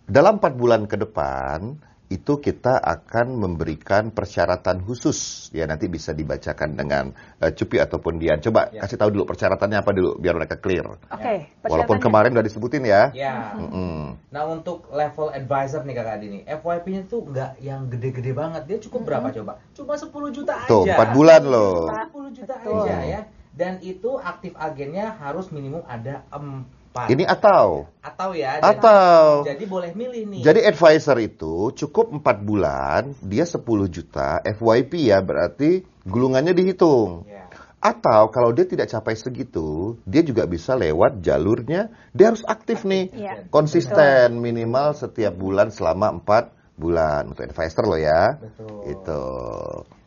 dalam 0.09 0.41
empat 0.41 0.53
bulan 0.57 0.89
ke 0.89 0.97
depan 0.97 1.77
itu 2.13 2.37
kita 2.37 2.77
akan 2.77 3.41
memberikan 3.41 4.13
persyaratan 4.13 4.85
khusus 4.85 5.49
ya 5.51 5.65
nanti 5.65 5.89
bisa 5.89 6.13
dibacakan 6.13 6.77
dengan 6.77 7.11
eh, 7.41 7.51
Cupi 7.51 7.81
ataupun 7.81 8.21
Dian. 8.21 8.37
Coba 8.39 8.69
Ya. 8.69 8.85
kasih 8.85 9.01
tahu 9.01 9.11
dulu 9.11 9.25
persyaratannya 9.25 9.79
apa 9.81 9.91
dulu 9.91 10.21
biar 10.21 10.37
mereka 10.37 10.61
clear. 10.61 10.85
Oke, 10.85 11.09
Walaupun 11.09 11.65
persyaratannya. 11.65 12.05
kemarin 12.05 12.31
udah 12.37 12.45
disebutin 12.45 12.85
ya. 12.85 13.03
Ya. 13.17 13.57
Mm-mm. 13.57 14.21
Nah 14.29 14.43
untuk 14.45 14.93
level 14.93 15.33
advisor 15.33 15.81
nih 15.83 15.95
kakak 15.97 16.15
Adi 16.21 16.27
nih, 16.29 16.43
FYP-nya 16.45 17.03
tuh 17.07 17.21
nggak 17.25 17.51
yang 17.59 17.89
gede-gede 17.89 18.33
banget. 18.33 18.63
Dia 18.69 18.79
cukup 18.79 19.09
berapa 19.09 19.33
coba? 19.33 19.57
Cuma 19.73 19.97
10 19.97 20.13
juta 20.31 20.53
aja. 20.53 20.69
Tuh, 20.69 20.85
empat 20.85 21.09
bulan 21.11 21.43
loh. 21.43 21.89
Cuma 21.89 22.05
10 22.29 22.37
juta 22.37 22.55
Betul. 22.61 22.85
aja 22.85 22.97
ya. 23.03 23.21
Dan 23.53 23.81
itu 23.81 24.17
aktif 24.17 24.53
agennya 24.57 25.17
harus 25.17 25.49
minimum 25.49 25.81
ada 25.85 26.25
4. 26.29 26.82
Ini 26.93 27.25
atau 27.25 27.89
atau 28.03 28.31
ya. 28.37 28.59
Atau. 28.61 29.47
Jadi, 29.47 29.57
jadi 29.57 29.65
boleh 29.71 29.91
milih 29.95 30.23
nih. 30.29 30.43
Jadi 30.45 30.61
advisor 30.67 31.17
itu 31.23 31.71
cukup 31.73 32.13
4 32.21 32.43
bulan, 32.43 33.03
dia 33.23 33.47
10 33.47 33.89
juta, 33.89 34.43
FYP 34.45 35.09
ya 35.09 35.23
berarti 35.23 35.87
gulungannya 36.05 36.53
dihitung. 36.53 37.25
Ya. 37.31 37.49
Atau 37.83 38.31
kalau 38.31 38.55
dia 38.55 38.63
tidak 38.63 38.91
capai 38.91 39.19
segitu, 39.19 39.99
dia 40.07 40.23
juga 40.23 40.47
bisa 40.47 40.79
lewat 40.79 41.19
jalurnya, 41.19 41.91
dia 42.15 42.31
harus 42.31 42.47
aktif 42.47 42.87
nih, 42.87 43.11
Iya. 43.11 43.51
konsisten 43.51 44.39
minimal 44.39 44.95
setiap 44.95 45.35
bulan 45.35 45.75
selama 45.75 46.15
4 46.23 46.55
bulan 46.79 47.35
untuk 47.35 47.43
advisor 47.47 47.85
loh 47.87 47.99
ya. 47.99 48.39
Betul. 48.39 48.79
Itu. 48.87 49.23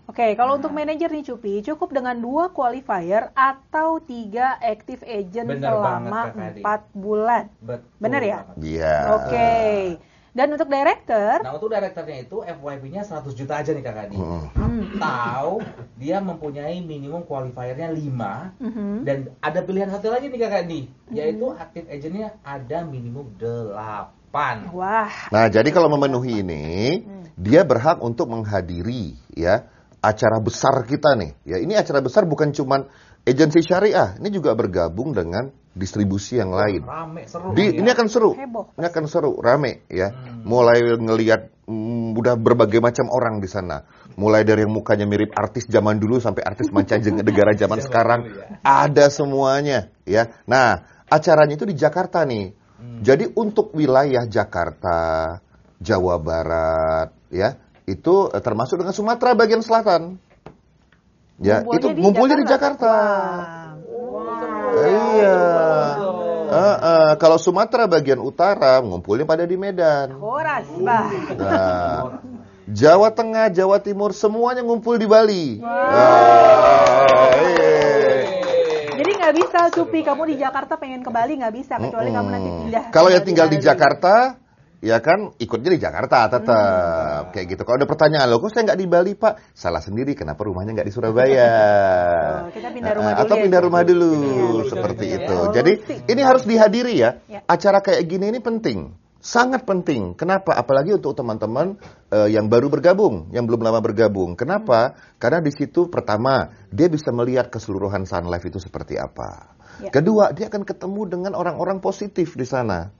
Oke, 0.05 0.37
kalau 0.37 0.61
untuk 0.61 0.69
manajer 0.69 1.09
nih 1.09 1.25
Cupi, 1.25 1.65
cukup 1.65 1.89
dengan 1.89 2.13
dua 2.13 2.53
qualifier 2.53 3.33
atau 3.33 3.97
tiga 3.97 4.53
active 4.61 5.01
agent 5.01 5.49
Bener 5.49 5.65
selama 5.65 6.21
Kak 6.29 6.61
empat 6.61 6.81
bulan. 6.93 7.49
Betul 7.57 7.89
Bener 7.97 8.21
ya? 8.21 8.37
Iya. 8.61 8.95
Oke. 9.17 9.53
Dan 10.35 10.51
untuk 10.51 10.67
director, 10.67 11.41
Nah 11.41 11.55
untuk 11.55 11.71
direkturnya 11.71 12.27
itu 12.27 12.43
FYP-nya 12.43 13.07
100 13.07 13.33
juta 13.33 13.55
aja 13.55 13.71
nih 13.71 13.81
kakak 13.81 14.11
Adi. 14.11 14.19
Mm. 14.19 14.45
Atau 14.99 15.63
dia 15.95 16.19
mempunyai 16.19 16.83
minimum 16.83 17.23
qualifiernya 17.23 17.87
5 17.89 18.51
Mhm. 18.59 19.07
dan 19.07 19.31
ada 19.39 19.59
pilihan 19.63 19.87
satu 19.87 20.11
lagi 20.11 20.27
nih 20.27 20.37
kakak 20.43 20.67
Adi, 20.67 20.91
yaitu 21.15 21.49
active 21.55 21.87
agentnya 21.87 22.35
ada 22.43 22.83
minimum 22.83 23.31
8. 23.39 24.75
wah, 24.75 25.31
Nah, 25.31 25.47
jadi 25.47 25.71
kalau 25.71 25.87
memenuhi 25.87 26.43
ini, 26.43 26.99
dia 27.39 27.63
berhak 27.63 28.03
untuk 28.03 28.27
menghadiri 28.27 29.15
ya 29.31 29.71
acara 30.05 30.37
besar 30.37 30.85
kita 30.85 31.17
nih. 31.17 31.31
Ya, 31.41 31.57
ini 31.57 31.73
acara 31.73 31.99
besar 32.05 32.29
bukan 32.29 32.53
cuman 32.53 32.85
agensi 33.25 33.65
syariah 33.65 34.13
ini 34.21 34.29
juga 34.29 34.53
bergabung 34.53 35.17
dengan 35.17 35.49
distribusi 35.73 36.37
yang 36.37 36.53
lain. 36.53 36.85
Rame, 36.85 37.25
seru. 37.25 37.51
Di, 37.57 37.81
ini 37.81 37.89
akan 37.89 38.07
seru, 38.07 38.31
Heboh. 38.37 38.77
ini 38.77 38.85
akan 38.85 39.03
seru, 39.09 39.33
rame 39.41 39.83
ya. 39.89 40.13
Hmm. 40.13 40.45
Mulai 40.45 40.95
ngelihat 41.01 41.51
mm, 41.65 42.15
udah 42.15 42.37
berbagai 42.37 42.79
macam 42.79 43.09
orang 43.09 43.41
di 43.41 43.49
sana. 43.49 43.83
Mulai 44.15 44.47
dari 44.47 44.63
yang 44.63 44.71
mukanya 44.71 45.09
mirip 45.09 45.33
artis 45.35 45.67
zaman 45.67 45.99
dulu 45.99 46.21
sampai 46.21 46.45
artis 46.45 46.69
mancanegara 46.71 47.51
zaman 47.59 47.81
Zaman 47.81 47.83
sekarang, 47.83 48.21
ya. 48.29 48.45
ada 48.63 49.05
semuanya 49.11 49.89
ya. 50.07 50.31
Nah, 50.47 50.85
acaranya 51.09 51.57
itu 51.57 51.65
di 51.67 51.75
Jakarta 51.75 52.23
nih. 52.23 52.53
Hmm. 52.79 53.01
Jadi 53.03 53.33
untuk 53.35 53.73
wilayah 53.75 54.23
Jakarta, 54.29 55.39
Jawa 55.81 56.15
Barat, 56.21 57.09
ya 57.33 57.64
itu 57.85 58.15
eh, 58.33 58.41
termasuk 58.41 58.81
dengan 58.81 58.93
Sumatera 58.93 59.37
bagian 59.37 59.61
selatan. 59.61 60.17
Ya, 61.35 61.61
Ngumpulnya 61.61 61.79
itu 61.79 61.87
di 61.91 62.01
ngumpulnya 62.01 62.35
di 62.39 62.47
Jakarta. 62.47 62.93
Iya. 64.75 65.39
Eh, 66.45 66.77
eh, 66.77 67.13
kalau 67.19 67.37
Sumatera 67.41 67.85
bagian 67.89 68.21
utara 68.21 68.79
ngumpulnya 68.81 69.25
pada 69.27 69.43
di 69.43 69.57
Medan. 69.59 70.15
Horas, 70.17 70.65
bah. 70.79 71.11
Nah, 71.35 72.23
Jawa 72.65 73.13
Tengah, 73.13 73.51
Jawa 73.53 73.77
Timur 73.83 74.15
semuanya 74.15 74.65
ngumpul 74.65 74.97
di 74.97 75.05
Bali. 75.05 75.45
Ah, 75.61 77.05
iya. 77.37 77.75
Jadi 78.95 79.11
nggak 79.21 79.33
bisa, 79.37 79.59
Cupi. 79.75 80.01
Kamu 80.01 80.23
di 80.25 80.35
Jakarta 80.39 80.79
pengen 80.79 81.03
ke 81.03 81.11
Bali 81.11 81.37
nggak 81.37 81.53
bisa, 81.53 81.77
kecuali 81.77 82.09
kamu 82.09 82.27
nanti 82.31 82.49
pindah. 82.49 82.83
Kalau 82.89 83.09
yang 83.11 83.21
tinggal 83.21 83.51
di. 83.51 83.61
Jakarta, 83.61 84.39
ya 84.79 84.99
kan 84.99 85.31
ikutnya 85.37 85.75
di 85.75 85.79
Jakarta 85.79 86.27
tetap 86.27 87.31
kayak 87.31 87.45
gitu. 87.51 87.61
Kalau 87.63 87.77
ada 87.79 87.87
pertanyaan 87.87 88.27
lo, 88.27 88.39
kok 88.39 88.51
saya 88.51 88.71
nggak 88.71 88.79
di 88.79 88.87
Bali 88.87 89.13
Pak? 89.15 89.53
Salah 89.53 89.79
sendiri. 89.79 90.15
Kenapa 90.15 90.43
rumahnya 90.43 90.75
nggak 90.75 90.87
di 90.87 90.93
Surabaya? 90.93 91.49
Oh, 92.45 92.51
kita 92.53 92.69
pindah 92.71 92.93
rumah 92.93 93.11
Eh, 93.11 93.15
dulu 93.15 93.23
Atau 93.25 93.35
ya, 93.37 93.41
pindah 93.45 93.59
Cik. 93.61 93.67
rumah 93.67 93.81
dulu 93.85 94.09
Iya, 94.11 94.69
seperti 94.69 95.05
betul. 95.05 95.17
itu. 95.21 95.35
Oh, 95.37 95.47
Jadi 95.51 95.71
ini 96.11 96.21
harus 96.21 96.43
dihadiri 96.45 96.93
ya. 96.95 97.09
Ya. 97.25 97.39
Acara 97.45 97.79
kayak 97.81 98.03
gini 98.05 98.25
ini 98.29 98.39
penting. 98.39 98.79
Sangat 99.17 99.65
penting. 99.65 100.13
Kenapa? 100.13 100.53
Apalagi 100.53 100.93
untuk 100.93 101.17
teman-teman 101.17 101.81
eh, 102.13 102.29
yang 102.29 102.45
baru 102.45 102.69
bergabung, 102.69 103.33
yang 103.33 103.49
belum 103.49 103.65
lama 103.65 103.81
bergabung. 103.81 104.37
Kenapa? 104.37 104.93
Karena 105.17 105.41
di 105.41 105.49
situ 105.49 105.89
pertama 105.89 106.53
dia 106.69 106.85
bisa 106.85 107.09
melihat 107.09 107.49
keseluruhan 107.49 108.05
Sun 108.05 108.29
Life 108.29 108.45
itu 108.45 108.61
seperti 108.61 108.95
apa. 109.01 109.57
Ya. 109.81 109.89
Kedua, 109.91 110.31
dia 110.31 110.47
akan 110.47 110.63
ketemu 110.63 111.01
dengan 111.09 111.33
orang-orang 111.35 111.81
positif 111.81 112.37
di 112.37 112.45
sana. 112.45 112.93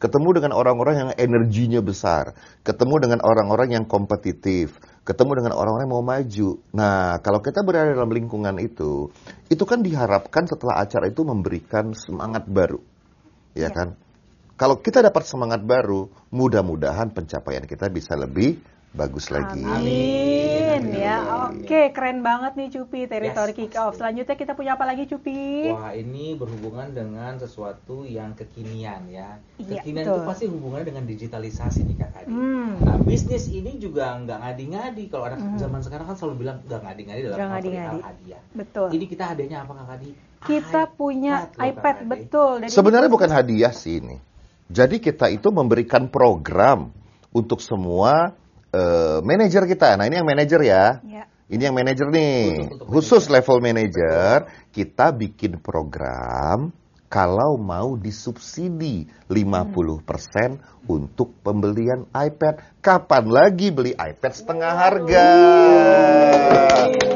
Ketemu 0.00 0.28
dengan 0.40 0.56
orang-orang 0.56 0.94
yang 0.96 1.10
energinya 1.20 1.80
besar, 1.84 2.32
ketemu 2.64 3.04
dengan 3.04 3.20
orang-orang 3.20 3.76
yang 3.76 3.84
kompetitif, 3.84 4.80
ketemu 5.04 5.44
dengan 5.44 5.52
orang-orang 5.60 5.84
yang 5.84 5.92
mau 5.92 6.06
maju. 6.06 6.48
Nah, 6.72 7.20
kalau 7.20 7.44
kita 7.44 7.60
berada 7.60 7.92
dalam 7.92 8.08
lingkungan 8.08 8.56
itu, 8.64 9.12
itu 9.52 9.64
kan 9.68 9.84
diharapkan 9.84 10.48
setelah 10.48 10.80
acara 10.80 11.04
itu 11.12 11.20
memberikan 11.20 11.92
semangat 11.92 12.48
baru. 12.48 12.80
Ya, 13.52 13.68
Ya. 13.68 13.76
kan? 13.76 13.88
Kalau 14.56 14.80
kita 14.80 15.04
dapat 15.04 15.24
semangat 15.28 15.64
baru, 15.64 16.08
mudah-mudahan 16.32 17.12
pencapaian 17.12 17.64
kita 17.68 17.88
bisa 17.92 18.16
lebih 18.16 18.60
bagus 18.90 19.30
lagi. 19.30 19.62
Amin 19.62 20.90
ya. 20.90 21.46
Oke, 21.50 21.94
keren 21.94 22.26
banget 22.26 22.58
nih 22.58 22.68
Cupi 22.74 23.06
teritori 23.06 23.54
Yes. 23.54 23.58
kick 23.58 23.74
off. 23.78 23.94
Selanjutnya 23.94 24.34
kita 24.34 24.52
punya 24.58 24.74
apa 24.74 24.84
lagi 24.86 25.06
Cupi? 25.06 25.70
Wah 25.70 25.94
ini 25.94 26.34
berhubungan 26.34 26.90
dengan 26.90 27.38
sesuatu 27.38 28.02
yang 28.02 28.34
kekinian 28.34 29.06
ya. 29.06 29.38
Iya, 29.62 29.80
Kekinian 29.82 30.04
betul. 30.06 30.16
itu 30.18 30.22
pasti 30.26 30.44
hubungannya 30.50 30.86
dengan 30.90 31.04
digitalisasi 31.06 31.80
nih 31.86 31.96
Kak 32.02 32.10
Adi. 32.18 32.30
Hmm. 32.34 32.70
Nah 32.82 32.96
bisnis 33.06 33.46
ini 33.46 33.78
juga 33.78 34.18
nggak 34.18 34.38
ngadi-ngadi. 34.42 35.04
Kalau 35.06 35.24
anak 35.30 35.38
zaman 35.58 35.80
sekarang 35.86 36.06
kan 36.10 36.16
selalu 36.18 36.34
bilang 36.46 36.56
nggak 36.66 36.80
ngadi-ngadi 36.82 37.20
dalam 37.30 37.38
hal 37.38 37.62
perihal 37.62 37.98
hadiah. 38.02 38.42
Betul. 38.50 38.88
Ini 38.90 39.04
kita 39.06 39.24
hadiahnya 39.30 39.58
apa 39.62 39.72
Kak 39.78 39.94
Adi? 40.02 40.10
Kita 40.40 40.82
punya 40.88 41.52
loh, 41.52 41.62
iPad 41.68 41.96
betul. 42.08 42.64
Dan 42.64 42.68
ini 42.72 42.74
Sebenarnya 42.74 43.10
bukan 43.12 43.30
hadiah 43.30 43.74
sih 43.76 44.00
ini. 44.00 44.16
Jadi 44.70 45.02
kita 45.02 45.28
itu 45.28 45.50
memberikan 45.50 46.08
program 46.08 46.94
untuk 47.34 47.58
semua 47.60 48.39
eh, 48.74 49.18
manajer 49.22 49.62
kita. 49.66 49.98
Nah 49.98 50.06
ini 50.06 50.18
yang 50.18 50.28
manajer 50.28 50.60
ya. 50.62 50.84
Ya. 51.06 51.24
Ini 51.50 51.66
yang 51.66 51.74
manajer 51.74 52.06
nih. 52.06 52.42
Khusus 52.54 52.70
untuk 52.78 52.86
Khusus 52.86 53.24
level 53.26 53.58
manager, 53.58 54.46
kita 54.70 55.10
bikin 55.10 55.58
program 55.58 56.70
kalau 57.10 57.58
mau 57.58 57.98
disubsidi 57.98 59.10
50% 59.26 60.86
untuk 60.86 61.34
pembelian 61.42 62.06
iPad. 62.14 62.78
Kapan 62.78 63.24
lagi 63.26 63.74
beli 63.74 63.98
iPad 63.98 64.32
setengah 64.32 64.72
harga? 64.78 65.26
Itu. 66.86 67.09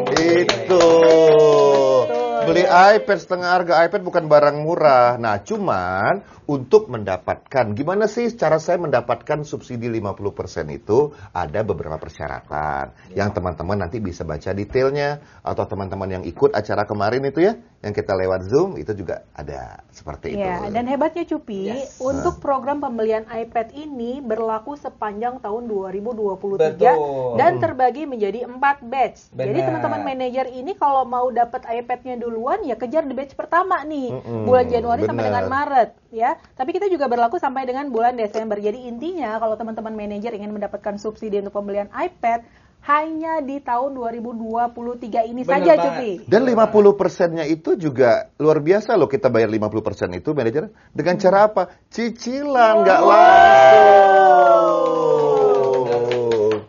Beli 2.45 2.69
iPad 2.69 3.19
setengah 3.25 3.49
harga 3.57 3.89
iPad 3.89 4.05
bukan 4.05 4.25
barang 4.29 4.57
murah. 4.61 5.17
Nah, 5.17 5.41
cuman 5.41 6.21
untuk 6.45 6.93
mendapatkan 6.93 7.73
gimana 7.73 8.05
sih 8.05 8.29
cara 8.37 8.61
saya 8.61 8.77
mendapatkan 8.77 9.49
subsidi 9.49 9.89
50% 9.89 10.69
itu? 10.69 11.17
Ada 11.33 11.65
beberapa 11.65 11.97
persyaratan. 11.97 13.17
Yang 13.17 13.41
teman-teman 13.41 13.89
nanti 13.89 13.97
bisa 13.97 14.29
baca 14.29 14.53
detailnya 14.53 15.25
atau 15.41 15.65
teman-teman 15.65 16.21
yang 16.21 16.25
ikut 16.29 16.53
acara 16.53 16.85
kemarin 16.85 17.25
itu 17.25 17.49
ya 17.49 17.57
yang 17.85 17.93
kita 17.93 18.17
lewat 18.17 18.49
Zoom 18.49 18.81
itu 18.81 18.97
juga 18.97 19.29
ada 19.37 19.85
seperti 19.93 20.33
itu. 20.33 20.41
Ya, 20.41 20.73
dan 20.73 20.89
hebatnya 20.89 21.29
Cupi, 21.29 21.69
Yes. 21.69 22.01
untuk 22.01 22.41
program 22.41 22.81
pembelian 22.81 23.29
iPad 23.29 23.77
ini 23.77 24.25
berlaku 24.25 24.73
sepanjang 24.81 25.45
tahun 25.45 25.69
2023 25.69 26.97
Betul. 26.97 27.37
dan 27.37 27.61
terbagi 27.61 28.09
menjadi 28.09 28.49
4 28.49 28.81
batch. 28.81 29.37
Jadi 29.37 29.53
Benar. 29.53 29.67
teman-teman 29.69 30.01
manajer 30.01 30.49
ini 30.49 30.73
kalau 30.73 31.05
mau 31.05 31.29
dapat 31.29 31.61
iPad-nya 31.69 32.17
duluan 32.17 32.65
ya 32.65 32.73
kejar 32.81 33.05
di 33.05 33.13
batch 33.13 33.37
pertama 33.37 33.85
nih, 33.85 34.17
Mm-mm, 34.17 34.49
bulan 34.49 34.65
Januari 34.65 35.05
sampai 35.05 35.21
benar. 35.21 35.29
dengan 35.29 35.47
Maret 35.53 35.91
ya. 36.09 36.31
Tapi 36.57 36.71
kita 36.73 36.89
juga 36.89 37.05
berlaku 37.05 37.37
sampai 37.37 37.69
dengan 37.69 37.93
bulan 37.93 38.17
Desember. 38.17 38.57
Jadi 38.57 38.89
intinya 38.89 39.37
kalau 39.37 39.61
teman-teman 39.61 39.93
manajer 39.93 40.33
ingin 40.33 40.57
mendapatkan 40.57 40.97
subsidi 40.97 41.37
untuk 41.45 41.53
pembelian 41.53 41.93
iPad 41.93 42.64
hanya 42.85 43.41
di 43.41 43.65
tahun 43.65 43.97
2023 43.97 45.33
ini 45.33 45.41
Benar 45.41 45.53
saja 45.57 45.73
banget. 45.73 45.85
Cupi. 45.89 46.11
Dan 46.29 46.45
50 46.45 47.01
persennya 47.01 47.45
itu 47.49 47.81
juga 47.81 48.29
luar 48.37 48.61
biasa 48.61 48.93
loh 48.95 49.09
kita 49.09 49.33
bayar 49.33 49.49
50 49.49 49.81
persen 49.81 50.13
itu 50.13 50.37
manajer 50.37 50.69
dengan 50.93 51.17
cara 51.17 51.49
apa? 51.49 51.63
Cicilan 51.89 52.85
nggak 52.85 53.01
langsung. 54.85 54.93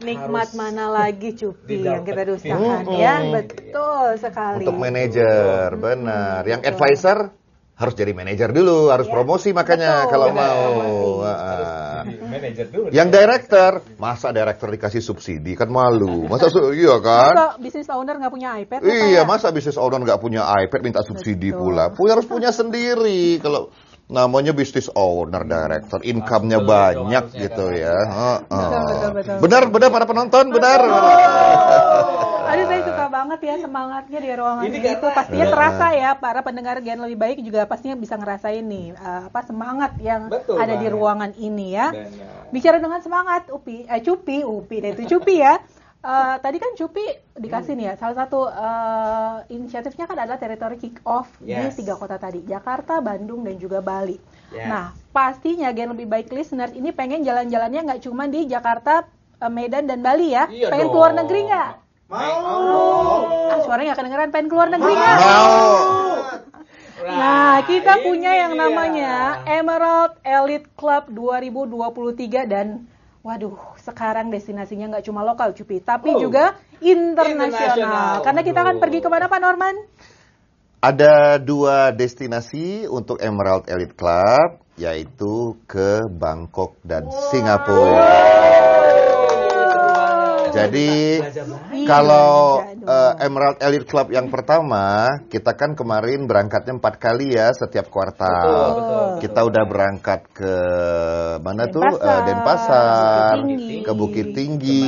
Nikmat 0.05 0.53
Harus 0.53 0.59
mana 0.61 0.85
lagi 0.85 1.33
Cupi 1.33 1.81
yang 1.81 2.05
kita 2.05 2.29
dustakan 2.29 2.85
Mm-mm. 2.85 2.93
ya 3.01 3.25
betul 3.25 4.05
sekali 4.21 4.61
Untuk 4.61 4.77
manajer, 4.77 5.73
benar. 5.75 6.45
Yang 6.45 6.61
advisor 6.69 7.17
harus 7.75 7.93
jadi 7.97 8.13
manajer 8.15 8.53
dulu, 8.53 8.87
harus 8.87 9.09
Ya, 9.09 9.13
promosi 9.17 9.49
makanya 9.51 10.05
betul, 10.05 10.11
kalau 10.13 10.27
benar, 10.31 10.45
mau. 10.47 10.61
promosi. 10.63 11.25
Ah. 11.27 11.84
Manajer 12.45 12.67
dulu. 12.69 12.87
Yang 12.93 13.09
director, 13.09 13.71
masa 13.97 14.29
director 14.29 14.67
dikasih 14.69 15.01
subsidi 15.01 15.57
kan 15.57 15.65
malu. 15.73 16.25
Masa 16.31 16.53
su- 16.53 16.69
iya 16.77 17.01
kan? 17.01 17.33
Masa 17.33 17.47
bisnis 17.57 17.89
owner 17.89 18.15
nggak 18.21 18.33
punya 18.33 18.49
iPad 18.61 18.79
Iya, 18.85 19.21
ya? 19.21 19.23
masa 19.25 19.49
bisnis 19.49 19.77
owner 19.81 19.97
nggak 20.05 20.21
punya 20.21 20.45
iPad 20.45 20.81
minta 20.85 21.01
subsidi 21.01 21.49
Betul. 21.49 21.73
pula. 21.73 21.89
Punya 21.89 22.11
harus 22.13 22.27
punya 22.29 22.53
sendiri. 22.53 23.41
Kalau 23.41 23.73
namanya 24.05 24.53
bisnis 24.53 24.85
owner, 24.93 25.41
director, 25.41 25.97
income-nya 26.05 26.61
banyak 26.61 27.33
gitu 27.33 27.65
ya. 27.73 27.97
Heeh. 27.97 29.41
Benar, 29.41 29.73
benar 29.73 29.89
para 29.89 30.05
penonton, 30.05 30.53
benar. 30.53 30.79
Aduh 32.53 32.65
saya 32.69 32.81
suka 32.85 32.94
banget 33.25 33.39
ya 33.41 33.55
semangatnya 33.59 34.19
di 34.19 34.29
ruangan 34.31 34.63
Ini 34.63 34.77
ini, 34.77 34.89
itu 34.91 35.07
pastinya 35.09 35.45
Ya. 35.45 35.51
terasa 35.51 35.85
ya 35.91 36.09
para 36.13 36.39
pendengar 36.39 36.77
Gen 36.79 37.01
lebih 37.01 37.17
baik 37.17 37.37
juga 37.41 37.65
pastinya 37.65 37.97
bisa 37.97 38.13
ngerasain 38.13 38.61
nih 38.61 38.93
eh, 38.93 39.21
apa 39.25 39.41
semangat 39.41 39.97
yang 39.97 40.29
Betul 40.29 40.55
ada 40.55 40.71
di 40.71 40.79
banget. 40.79 40.93
ruangan 40.93 41.31
ini 41.35 41.73
ya. 41.73 41.89
Benar. 41.89 42.45
Bicara 42.47 42.77
dengan 42.77 42.99
semangat, 42.99 43.49
Upi, 43.49 43.83
eh 43.83 43.99
Cupi, 43.99 44.37
Upi, 44.39 44.77
itu 44.79 45.01
Cupi 45.09 45.41
ya. 45.41 45.57
Eh, 45.99 46.35
tadi 46.37 46.57
kan 46.57 46.71
Cupi 46.71 47.01
dikasih 47.33 47.73
nih 47.73 47.85
ya, 47.87 47.93
salah 47.97 48.13
satu 48.15 48.45
eh, 48.45 49.35
inisiatifnya 49.49 50.05
kan 50.05 50.15
adalah 50.15 50.37
teritori 50.37 50.77
kick 50.77 51.01
off 51.03 51.33
Yes. 51.41 51.73
di 51.73 51.81
tiga 51.81 51.97
kota 51.97 52.15
tadi, 52.15 52.45
Jakarta, 52.45 53.01
Bandung, 53.01 53.41
dan 53.41 53.57
juga 53.57 53.81
Bali. 53.81 54.13
Yes. 54.49 54.69
Nah, 54.69 54.85
pastinya 55.09 55.73
Gen 55.73 55.89
lebih 55.89 56.05
baik 56.05 56.29
listeners 56.29 56.71
ini 56.71 56.89
pengen 56.89 57.21
jalan-jalannya 57.21 57.81
nggak 57.83 58.01
cuma 58.01 58.25
di 58.25 58.45
Jakarta, 58.45 59.09
Medan, 59.45 59.85
dan 59.85 59.99
Bali 59.99 60.31
ya. 60.31 60.45
Iya 60.45 60.69
pengen 60.69 60.85
dong. 60.85 60.93
keluar 60.93 61.11
negeri 61.11 61.41
nggak? 61.43 61.69
Mau. 62.05 63.49
Ah, 63.49 63.59
suaranya 63.65 63.93
nggak 63.93 63.99
kedengeran, 64.05 64.29
pengen 64.29 64.47
keluar 64.49 64.67
negeri 64.69 64.93
nggak? 64.93 65.17
Mau. 65.17 65.73
Nah, 67.05 67.61
kita 67.65 68.01
ini 68.01 68.05
punya 68.05 68.31
yang 68.33 68.53
dia. 68.53 68.61
namanya 68.61 69.13
Emerald 69.45 70.13
Elite 70.21 70.69
Club 70.77 71.09
2023 71.11 72.45
dan 72.45 72.85
waduh, 73.25 73.57
sekarang 73.81 74.29
destinasinya 74.29 74.97
nggak 74.97 75.05
cuma 75.09 75.25
lokal 75.25 75.53
Cupi, 75.57 75.81
tapi 75.81 76.13
Oh. 76.13 76.21
juga 76.21 76.57
internasional. 76.77 78.21
Karena 78.21 78.41
kita 78.45 78.59
akan 78.61 78.77
pergi 78.77 79.01
ke 79.01 79.09
mana 79.09 79.25
Pak 79.25 79.41
Norman? 79.41 79.75
Ada 80.85 81.41
dua 81.41 81.89
destinasi 81.89 82.85
untuk 82.85 83.17
Emerald 83.17 83.65
Elite 83.65 83.97
Club, 83.97 84.61
yaitu 84.77 85.57
ke 85.65 86.05
Bangkok 86.05 86.77
dan 86.85 87.09
Singapura. 87.33 88.84
Jadi 90.55 90.91
Iya, 91.75 91.85
kalau 91.85 92.63
eh, 92.63 93.13
Emerald 93.27 93.59
Elite 93.59 93.87
Club 93.87 94.07
yang 94.09 94.31
pertama, 94.31 95.19
kita 95.27 95.51
kan 95.53 95.75
kemarin 95.75 96.25
berangkatnya 96.25 96.79
empat 96.79 96.95
kali 96.97 97.35
ya 97.35 97.51
setiap 97.51 97.91
kuartal. 97.91 98.25
Betul, 98.31 98.69
betul. 98.79 99.05
Kita 99.27 99.39
udah 99.43 99.63
berangkat 99.67 100.19
ke 100.31 100.55
mana 101.43 101.63
tuh? 101.67 101.83
Denpasar, 101.83 102.15
Eh, 102.15 102.21
Denpasar, 102.25 103.35
Bukit 103.41 103.57
Tinggi. 103.59 103.77
ke 103.83 103.91
Bukit 103.91 104.27
Tinggi, 104.31 104.87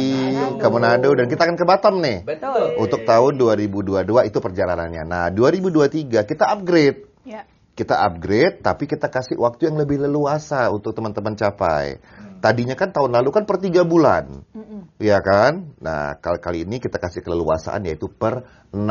Ke 0.58 0.66
ke 0.66 0.68
Manado, 0.72 1.10
dan 1.14 1.26
kita 1.28 1.42
akan 1.44 1.58
ke 1.60 1.66
Batam 1.68 1.96
nih. 2.00 2.18
Betul. 2.24 2.64
Untuk 2.80 3.02
tahun 3.04 3.34
2022 3.36 4.24
itu 4.28 4.38
perjalanannya. 4.40 5.04
Nah, 5.04 5.26
2023 5.34 6.24
kita 6.24 6.48
upgrade. 6.48 7.00
Ya. 7.28 7.44
Kita 7.78 7.94
upgrade, 8.10 8.66
tapi 8.66 8.90
kita 8.90 9.06
kasih 9.06 9.38
waktu 9.38 9.70
yang 9.70 9.78
lebih 9.78 10.02
leluasa 10.02 10.74
untuk 10.74 10.98
teman-teman 10.98 11.38
capai. 11.38 12.02
Tadinya 12.38 12.78
kan 12.78 12.94
tahun 12.94 13.18
lalu 13.18 13.34
kan 13.34 13.50
per 13.50 13.58
tiga 13.58 13.82
bulan. 13.82 14.46
Iya 14.98 15.22
kan? 15.22 15.78
Nah, 15.78 16.18
kali 16.18 16.40
kali 16.42 16.58
ini 16.66 16.82
kita 16.82 16.98
kasih 16.98 17.22
keleluasaan 17.22 17.86
yaitu 17.86 18.10
per 18.10 18.42
6 18.74 18.82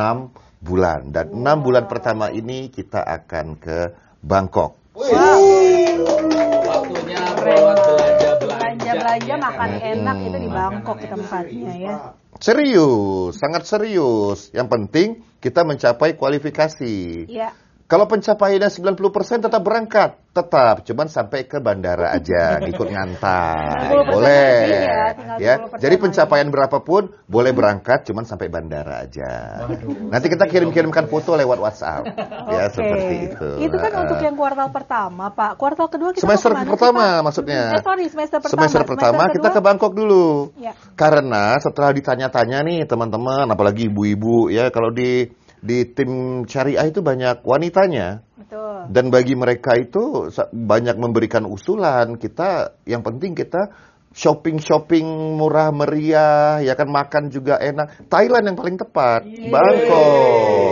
bulan. 0.62 1.10
Dan 1.10 1.34
6 1.34 1.66
bulan 1.66 1.90
pertama 1.90 2.30
ini 2.30 2.70
kita 2.70 3.02
akan 3.02 3.58
ke 3.58 3.90
Bangkok. 4.22 4.78
Waktunya 4.94 7.22
buat 7.42 7.78
belanja-belanja. 7.82 8.30
Belanja-belanja 8.38 9.26
ya 9.26 9.36
kan? 9.36 9.42
makan 9.42 9.70
enak 9.82 10.16
itu 10.22 10.38
di 10.38 10.50
Bangkok 10.50 10.98
enak. 11.02 11.10
tempatnya 11.10 11.72
ya. 11.74 11.94
Serius, 12.36 13.40
sangat 13.40 13.64
serius. 13.64 14.52
Yang 14.52 14.68
penting 14.68 15.08
kita 15.40 15.66
mencapai 15.66 16.14
kualifikasi. 16.14 17.26
Iya. 17.28 17.50
Kalau 17.86 18.10
pencapaiannya 18.10 18.66
90% 18.66 19.46
tetap 19.46 19.62
berangkat, 19.62 20.18
tetap, 20.34 20.82
cuman 20.82 21.06
sampai 21.06 21.46
ke 21.46 21.62
bandara 21.62 22.18
aja, 22.18 22.58
ikut 22.58 22.82
ngantar, 22.82 23.94
10% 23.94 24.10
boleh. 24.10 24.58
ya, 24.66 25.06
Ya, 25.38 25.54
10% 25.70 25.78
jadi 25.78 25.94
pencapaian 25.94 26.50
berapapun 26.50 27.14
boleh 27.30 27.54
berangkat, 27.54 28.02
cuman 28.10 28.26
sampai 28.26 28.50
bandara 28.50 29.06
aja. 29.06 29.62
Waduh. 29.70 30.10
Nanti 30.10 30.26
kita 30.26 30.50
kirim-kirimkan 30.50 31.06
foto 31.06 31.38
lewat 31.38 31.62
WhatsApp, 31.62 32.10
ya 32.58 32.66
Oke. 32.66 32.74
seperti 32.74 33.14
itu. 33.30 33.48
Itu 33.70 33.76
kan 33.78 33.92
untuk 34.02 34.18
yang 34.18 34.34
kuartal 34.34 34.68
pertama, 34.74 35.30
Pak. 35.30 35.54
Kuartal 35.54 35.86
kedua 35.86 36.10
kita 36.10 36.26
semester 36.26 36.58
pertama 36.58 37.22
Pak? 37.22 37.22
maksudnya. 37.22 37.70
Eh, 37.70 37.82
sorry, 37.86 38.10
semester 38.10 38.42
pertama. 38.42 38.66
Semester 38.66 38.82
pertama 38.82 39.22
kita 39.30 39.48
ke? 39.54 39.60
Bangkok 39.62 39.94
dulu. 39.94 40.50
Ya. 40.58 40.74
Karena 40.98 41.54
setelah 41.62 41.94
ditanya-tanya 41.94 42.66
nih 42.66 42.82
teman-teman, 42.82 43.46
apalagi 43.46 43.86
ibu-ibu 43.86 44.50
ya, 44.50 44.74
kalau 44.74 44.90
di 44.90 45.30
di 45.66 45.82
tim 45.90 46.42
syariah 46.46 46.86
itu 46.86 47.02
banyak 47.02 47.42
wanitanya. 47.42 48.22
Betul. 48.38 48.86
Dan 48.94 49.10
bagi 49.10 49.34
mereka 49.34 49.74
itu 49.74 50.30
banyak 50.54 50.94
memberikan 50.94 51.42
usulan. 51.50 52.14
Kita 52.14 52.78
yang 52.86 53.02
penting 53.02 53.34
kita 53.34 53.74
shopping-shopping 54.16 55.36
murah 55.36 55.68
meriah, 55.74 56.64
ya 56.64 56.72
kan 56.72 56.88
makan 56.88 57.28
juga 57.28 57.60
enak. 57.60 58.08
Thailand 58.08 58.48
yang 58.48 58.56
paling 58.56 58.80
tepat, 58.80 59.28
Bangkok, 59.52 60.64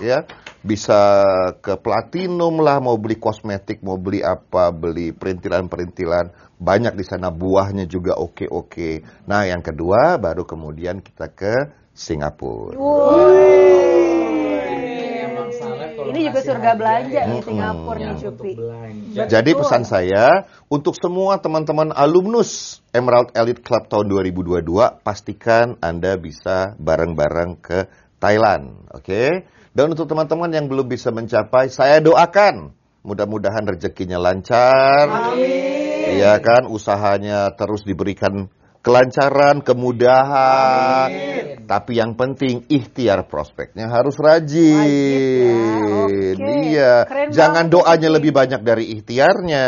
ya. 0.00 0.24
Bisa 0.64 1.20
ke 1.60 1.76
platinum 1.76 2.64
lah, 2.64 2.80
mau 2.80 2.96
beli 2.96 3.20
kosmetik, 3.20 3.84
mau 3.84 4.00
beli 4.00 4.24
apa, 4.24 4.72
beli 4.72 5.12
perintilan-perintilan. 5.12 6.56
Banyak 6.56 6.96
di 6.96 7.04
sana 7.04 7.28
buahnya 7.28 7.84
juga 7.84 8.16
oke-oke. 8.16 9.04
Nah, 9.28 9.44
yang 9.44 9.60
kedua 9.60 10.16
baru 10.16 10.48
kemudian 10.48 11.04
kita 11.04 11.28
ke 11.36 11.83
Singapura. 11.94 12.74
Kalau 15.94 16.10
Ini 16.10 16.20
juga 16.28 16.40
surga 16.42 16.70
belanja 16.74 17.20
ya. 17.22 17.30
nih. 17.30 17.40
Singapura 17.46 17.98
nih 18.02 18.18
Cupi. 18.18 18.52
Jadi 19.14 19.50
Betul. 19.54 19.60
pesan 19.62 19.82
saya 19.86 20.44
untuk 20.66 20.98
semua 20.98 21.38
teman-teman 21.38 21.94
alumnus 21.94 22.82
Emerald 22.90 23.30
Elite 23.32 23.62
Club 23.62 23.86
tahun 23.86 24.10
2022 24.10 25.00
pastikan 25.06 25.78
Anda 25.78 26.18
bisa 26.18 26.74
bareng-bareng 26.76 27.62
ke 27.62 27.86
Thailand, 28.18 28.90
oke? 28.90 29.46
Dan 29.74 29.94
untuk 29.94 30.10
teman-teman 30.10 30.50
yang 30.50 30.66
belum 30.66 30.86
bisa 30.86 31.14
mencapai, 31.14 31.70
saya 31.70 32.02
doakan 32.02 32.74
mudah-mudahan 33.04 33.64
rezekinya 33.68 34.18
lancar. 34.18 35.34
Iya 36.04 36.38
kan, 36.42 36.68
usahanya 36.68 37.52
terus 37.56 37.84
diberikan 37.84 38.48
kelancaran, 38.84 39.64
kemudahan. 39.64 41.08
Tapi 41.64 41.96
yang 41.96 42.12
penting 42.12 42.68
ikhtiar 42.68 43.24
prospeknya 43.24 43.88
harus 43.88 44.20
rajin. 44.20 44.76
Wajib 44.76 45.24
ya, 45.40 45.96
oke. 46.04 46.28
Iya, 46.44 46.92
Keren 47.08 47.28
jangan 47.32 47.72
banget 47.72 47.74
doanya 47.80 48.08
lebih 48.12 48.32
banyak 48.36 48.60
dari 48.60 48.84
ikhtiarnya. 49.00 49.66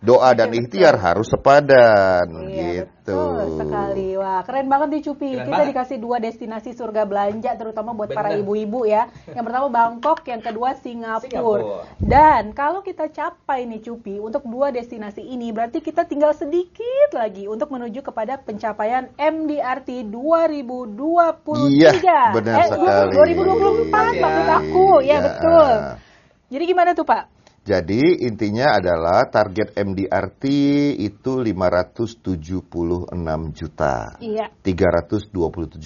Doa 0.00 0.30
dan 0.32 0.56
Iya, 0.56 0.64
ikhtiar 0.64 0.94
harus 0.96 1.28
sepadan 1.28 2.26
Iya, 2.48 2.88
gitu. 2.88 2.97
Betul 3.10 3.56
sekali. 3.56 4.08
Wah, 4.14 4.40
keren 4.40 4.66
banget 4.66 4.88
nih 4.90 5.02
Cupi. 5.02 5.30
Keren 5.30 5.40
Kita 5.40 5.52
banget. 5.54 5.68
dikasih 5.70 5.96
dua 5.98 6.16
destinasi 6.18 6.70
surga 6.72 7.02
belanja 7.02 7.50
terutama 7.54 7.90
buat 7.90 8.08
para 8.08 8.28
Bener. 8.30 8.42
ibu-ibu 8.42 8.84
ya. 8.84 9.06
Yang 9.26 9.44
pertama 9.44 9.66
Bangkok, 9.68 10.18
yang 10.24 10.40
kedua 10.40 10.68
Singapura. 10.74 11.24
Singapura. 11.24 11.88
Dan 11.98 12.42
kalau 12.52 12.80
kita 12.80 13.08
capai 13.08 13.64
nih 13.64 13.80
Cupi 13.80 14.18
untuk 14.18 14.44
dua 14.44 14.68
destinasi 14.68 15.20
ini 15.20 15.48
berarti 15.48 15.78
kita 15.78 16.04
tinggal 16.04 16.32
sedikit 16.32 16.76
lagi 17.12 17.44
untuk 17.44 17.68
menuju 17.68 18.00
kepada 18.00 18.36
pencapaian 18.36 19.08
MDRT 19.14 20.04
2023. 20.04 21.98
Iya, 21.98 22.20
benar 22.30 22.56
eh, 22.58 22.68
sekali. 22.68 23.12
2024 23.14 23.88
Ya. 24.10 24.20
maksud 24.20 24.48
aku. 24.50 24.86
Ya, 25.00 25.08
Ya. 25.08 25.18
betul. 25.22 25.72
Jadi 26.48 26.64
gimana 26.64 26.90
tuh, 26.92 27.04
Pak? 27.04 27.37
Jadi 27.68 28.24
intinya 28.24 28.80
adalah 28.80 29.28
target 29.28 29.76
MDRT 29.76 30.44
itu 31.04 31.32
576 31.36 33.12
juta. 33.52 34.16
Iya. 34.24 34.48
327.200 34.64 35.76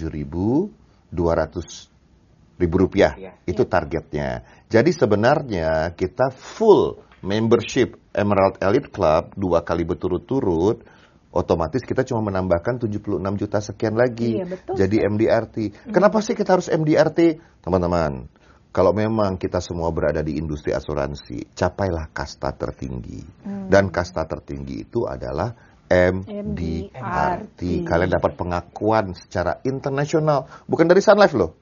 ribu 2.63 2.77
rupiah. 2.79 3.19
Iya. 3.19 3.35
Itu 3.43 3.67
targetnya. 3.67 4.47
Jadi 4.71 4.95
sebenarnya 4.95 5.91
kita 5.99 6.31
full 6.31 7.03
membership 7.27 7.99
Emerald 8.15 8.63
Elite 8.63 8.87
Club 8.95 9.35
dua 9.35 9.67
kali 9.67 9.83
berturut-turut 9.83 10.87
otomatis 11.33 11.83
kita 11.83 12.07
cuma 12.07 12.31
menambahkan 12.31 12.79
76 12.79 13.19
juta 13.41 13.59
sekian 13.59 13.99
lagi. 13.99 14.39
Iya, 14.39 14.47
betul 14.47 14.79
Jadi 14.79 14.97
MDRT. 15.03 15.57
Kenapa 15.91 16.23
sih 16.23 16.39
kita 16.39 16.61
harus 16.61 16.71
MDRT? 16.71 17.43
Teman-teman, 17.65 18.31
kalau 18.73 18.97
memang 18.97 19.37
kita 19.37 19.61
semua 19.61 19.93
berada 19.93 20.25
di 20.25 20.41
industri 20.41 20.73
asuransi, 20.73 21.53
capailah 21.53 22.09
kasta 22.09 22.57
tertinggi. 22.57 23.21
Dan 23.69 23.93
kasta 23.93 24.25
tertinggi 24.25 24.89
itu 24.89 25.05
adalah 25.05 25.53
MDRT. 25.93 26.97
MDRT. 26.97 27.61
Kalian 27.85 28.11
dapat 28.17 28.33
pengakuan 28.33 29.13
secara 29.13 29.61
internasional, 29.69 30.49
bukan 30.65 30.89
dari 30.89 31.05
Sun 31.05 31.21
Life 31.21 31.37
loh. 31.37 31.53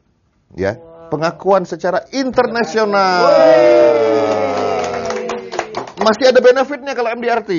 Ya, 0.54 0.78
pengakuan 1.10 1.66
secara 1.66 2.06
internasional. 2.14 3.26
Masih 5.98 6.30
ada 6.30 6.38
benefitnya 6.38 6.94
kalau 6.94 7.10
MDRT. 7.10 7.50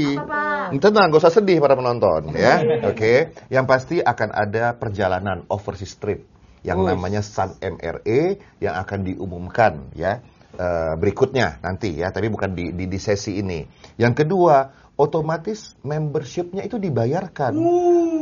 Tenang, 0.80 1.12
gak 1.12 1.28
usah 1.28 1.36
sedih 1.36 1.60
para 1.60 1.76
penonton 1.76 2.32
ya. 2.40 2.88
Oke, 2.88 3.36
yang 3.52 3.68
pasti 3.68 4.00
akan 4.00 4.32
ada 4.32 4.80
perjalanan 4.80 5.44
overseas 5.52 6.00
trip 6.00 6.24
yang 6.62 6.86
namanya 6.86 7.26
Sun 7.26 7.58
MRE 7.58 8.38
yang 8.62 8.76
akan 8.78 9.00
diumumkan 9.06 9.90
ya 9.98 10.22
eh, 10.56 10.94
berikutnya 11.00 11.64
nanti 11.64 11.96
ya, 11.96 12.12
tapi 12.12 12.28
bukan 12.28 12.52
di, 12.52 12.76
di, 12.76 12.86
di 12.88 13.00
sesi 13.00 13.40
ini. 13.40 13.64
Yang 13.96 14.26
kedua, 14.26 14.70
otomatis 15.00 15.74
membershipnya 15.82 16.62
itu 16.68 16.78
dibayarkan. 16.78 17.56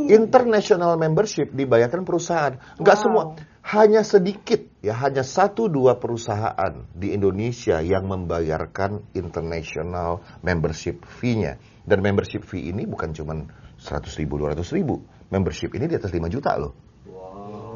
International 0.10 0.96
membership 0.96 1.52
dibayarkan 1.54 2.08
perusahaan. 2.08 2.56
Enggak 2.80 2.98
Wow. 3.00 3.04
semua, 3.04 3.24
hanya 3.70 4.02
sedikit 4.02 4.66
ya, 4.82 4.96
hanya 4.98 5.22
satu 5.22 5.70
dua 5.70 6.00
perusahaan 6.00 6.88
di 6.96 7.14
Indonesia 7.14 7.84
yang 7.84 8.08
membayarkan 8.08 9.14
international 9.14 10.24
membership 10.42 11.06
fee-nya. 11.06 11.60
Dan 11.86 12.06
membership 12.06 12.46
fee 12.46 12.70
ini 12.70 12.86
bukan 12.86 13.14
cuma 13.18 13.34
100 13.82 14.20
ribu, 14.22 14.38
200 14.38 14.62
ribu. 14.78 15.02
Membership 15.30 15.74
ini 15.78 15.86
di 15.90 15.96
atas 15.98 16.14
5 16.14 16.26
juta 16.30 16.58
loh. 16.58 16.89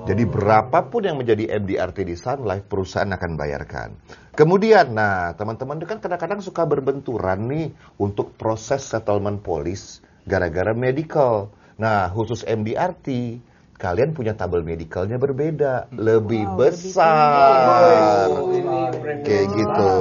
Jadi 0.04 0.28
berapapun 0.28 1.08
yang 1.08 1.16
menjadi 1.16 1.56
MDRT 1.64 2.04
di 2.04 2.20
Sun 2.20 2.44
Life, 2.44 2.68
perusahaan 2.68 3.08
akan 3.08 3.40
bayarkan. 3.40 3.96
Kemudian, 4.36 4.92
nah 4.92 5.32
teman-teman 5.32 5.80
itu 5.80 5.88
kan 5.88 6.04
kadang-kadang 6.04 6.44
suka 6.44 6.68
berbenturan 6.68 7.48
nih 7.48 7.72
untuk 7.96 8.36
proses 8.36 8.84
settlement 8.84 9.40
police 9.40 10.04
gara-gara 10.28 10.76
medical. 10.76 11.56
Nah, 11.80 12.12
khusus 12.12 12.44
MDRT, 12.44 13.40
kalian 13.80 14.12
punya 14.12 14.36
tabel 14.36 14.60
medicalnya 14.68 15.16
berbeda, 15.16 15.88
lebih 15.96 16.52
Wow, 16.52 16.60
lebih 16.60 16.84
besar. 16.84 18.28
Oh, 18.28 18.52
ini 18.52 18.80
premium 19.00 19.24
Kayak 19.24 19.48
gitu 19.56 19.92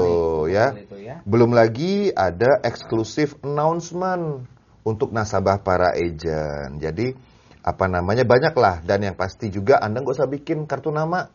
ya. 0.50 0.66
Ya. 0.98 1.16
Belum 1.22 1.54
lagi 1.54 2.10
ada 2.10 2.58
eksklusif 2.66 3.38
announcement 3.46 4.50
untuk 4.82 5.14
nasabah 5.14 5.62
para 5.62 5.94
agent. 5.94 6.82
Jadi 6.82 7.14
apa 7.62 7.86
namanya 7.86 8.26
banyak 8.26 8.54
lah 8.58 8.82
dan 8.82 9.06
yang 9.06 9.14
pasti 9.14 9.46
juga 9.46 9.78
Anda 9.78 10.02
nggak 10.02 10.18
usah 10.18 10.26
bikin 10.26 10.66
kartu 10.66 10.90
nama 10.90 11.30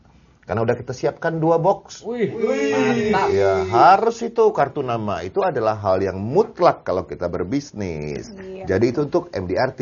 karena 0.47 0.63
udah 0.63 0.75
kita 0.79 0.95
siapkan 0.95 1.43
dua 1.43 1.59
box. 1.59 2.07
Wih, 2.07 2.31
mantap. 2.31 3.27
Ya 3.35 3.67
harus 3.67 4.23
itu 4.23 4.47
kartu 4.55 4.79
nama 4.79 5.19
itu 5.19 5.43
adalah 5.43 5.75
hal 5.75 5.99
yang 5.99 6.15
mutlak 6.23 6.87
kalau 6.87 7.03
kita 7.03 7.27
berbisnis. 7.27 8.31
Iya. 8.31 8.63
Jadi 8.63 8.85
itu 8.95 9.03
untuk 9.03 9.27
MDRT. 9.35 9.81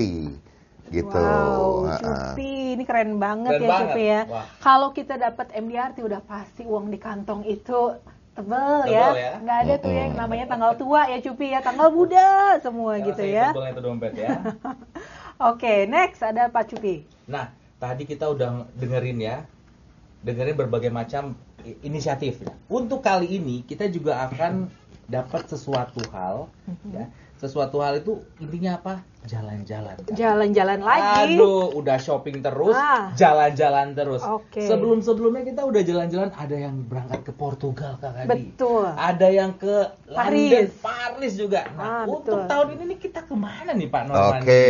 gitu. 0.86 1.17
Wow. 1.17 1.97
Cupi, 1.97 2.77
ini 2.77 2.86
keren 2.86 3.17
banget 3.17 3.58
Keren 3.58 3.65
ya 3.65 3.69
banget. 3.73 3.89
Cupi 3.89 4.03
ya. 4.05 4.21
Wah. 4.29 4.45
Kalau 4.62 4.89
kita 4.93 5.17
dapat 5.17 5.47
MDRT 5.53 5.97
udah 6.05 6.21
pasti 6.21 6.62
uang 6.62 6.93
di 6.93 7.01
kantong 7.01 7.41
itu 7.45 7.97
tebel, 8.38 8.86
Tebel 8.86 8.93
ya. 8.93 9.08
ya. 9.17 9.31
Nggak 9.41 9.58
ada 9.65 9.73
tuh 9.81 9.93
yang 9.93 10.13
namanya 10.13 10.45
tanggal 10.45 10.71
tua 10.77 11.10
ya 11.10 11.17
Cupi 11.25 11.58
ya, 11.58 11.65
tanggal 11.65 11.89
muda 11.89 12.58
semua 12.62 13.01
Karena 13.01 13.08
gitu 13.10 13.23
ya. 13.25 13.47
tebelnya 13.49 13.71
itu 13.73 13.81
dompet 13.81 14.13
ya. 14.13 14.29
Oke, 15.36 15.84
next 15.84 16.24
ada 16.24 16.48
Pak 16.48 16.71
Cupi. 16.71 17.04
Nah, 17.28 17.52
tadi 17.76 18.08
kita 18.08 18.32
udah 18.32 18.71
dengerin 18.80 19.19
ya, 19.19 19.43
dengerin 20.24 20.56
berbagai 20.56 20.88
macam 20.88 21.36
inisiatif. 21.84 22.39
ya. 22.39 22.56
Untuk 22.71 23.04
kali 23.04 23.36
ini 23.36 23.60
kita 23.67 23.91
juga 23.91 24.24
akan 24.32 24.71
dapat 25.12 25.43
sesuatu 25.52 26.00
hal, 26.15 26.48
ya. 26.88 27.12
Sesuatu 27.36 27.84
hal 27.84 28.00
itu 28.00 28.24
intinya 28.39 28.80
apa? 28.80 28.93
Jalan-jalan. 29.26 29.98
Kak. 30.06 30.13
Jalan-jalan 30.13 30.80
lagi. 30.80 31.34
Aduh, 31.34 31.74
udah 31.74 31.98
shopping 31.98 32.39
terus, 32.39 32.78
Ah. 32.78 33.10
jalan-jalan 33.17 33.91
terus. 33.91 34.21
Oke. 34.21 34.62
Sebelum-sebelumnya 34.63 35.43
kita 35.43 35.65
udah 35.65 35.82
jalan-jalan, 35.82 36.30
ada 36.32 36.56
yang 36.56 36.86
berangkat 36.86 37.26
ke 37.26 37.34
Portugal, 37.34 37.98
Kak 37.98 38.13
Adi. 38.15 38.30
Betul. 38.30 38.86
Ada 38.86 39.28
yang 39.28 39.58
ke 39.58 39.76
London, 40.06 40.15
Paris. 40.15 40.69
Paris 40.78 41.34
juga. 41.36 41.65
Ah, 41.74 41.74
Nah, 41.76 42.04
untuk 42.06 42.38
betul. 42.38 42.50
tahun 42.54 42.67
ini 42.78 42.84
nih 42.86 43.00
kita 43.02 43.19
ke 43.26 43.34
mana 43.34 43.71
nih 43.74 43.89
Pak 43.89 44.02
Norman? 44.06 44.41
Oke, 44.45 44.65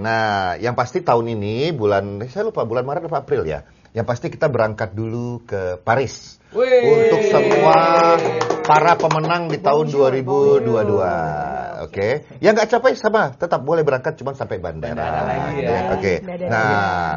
nah 0.00 0.26
yang 0.56 0.72
pasti 0.72 1.04
tahun 1.04 1.26
ini 1.28 1.70
bulan 1.70 2.04
saya 2.26 2.48
lupa 2.48 2.64
bulan 2.64 2.82
Maret 2.82 3.06
atau 3.06 3.20
April 3.20 3.44
ya. 3.44 3.60
Yang 3.92 4.06
pasti 4.08 4.26
kita 4.28 4.48
berangkat 4.48 4.92
dulu 4.92 5.44
ke 5.44 5.80
Paris 5.80 6.36
Wih. 6.52 7.08
untuk 7.08 7.22
semua 7.24 8.16
para 8.64 8.96
pemenang 8.96 9.48
di 9.48 9.60
tahun 9.60 9.88
2022. 9.88 11.57
Oke, 11.88 12.28
yang 12.44 12.52
nggak 12.52 12.68
capek 12.68 12.92
sama, 13.00 13.32
tetap 13.32 13.64
boleh 13.64 13.80
berangkat 13.80 14.20
cuma 14.20 14.36
sampai 14.36 14.60
bandara. 14.60 14.92
Bandara 14.92 15.22
lagi 15.24 15.64
ya. 15.64 15.80
Oke, 15.96 16.14
Dadah. 16.20 16.48
nah 16.52 17.16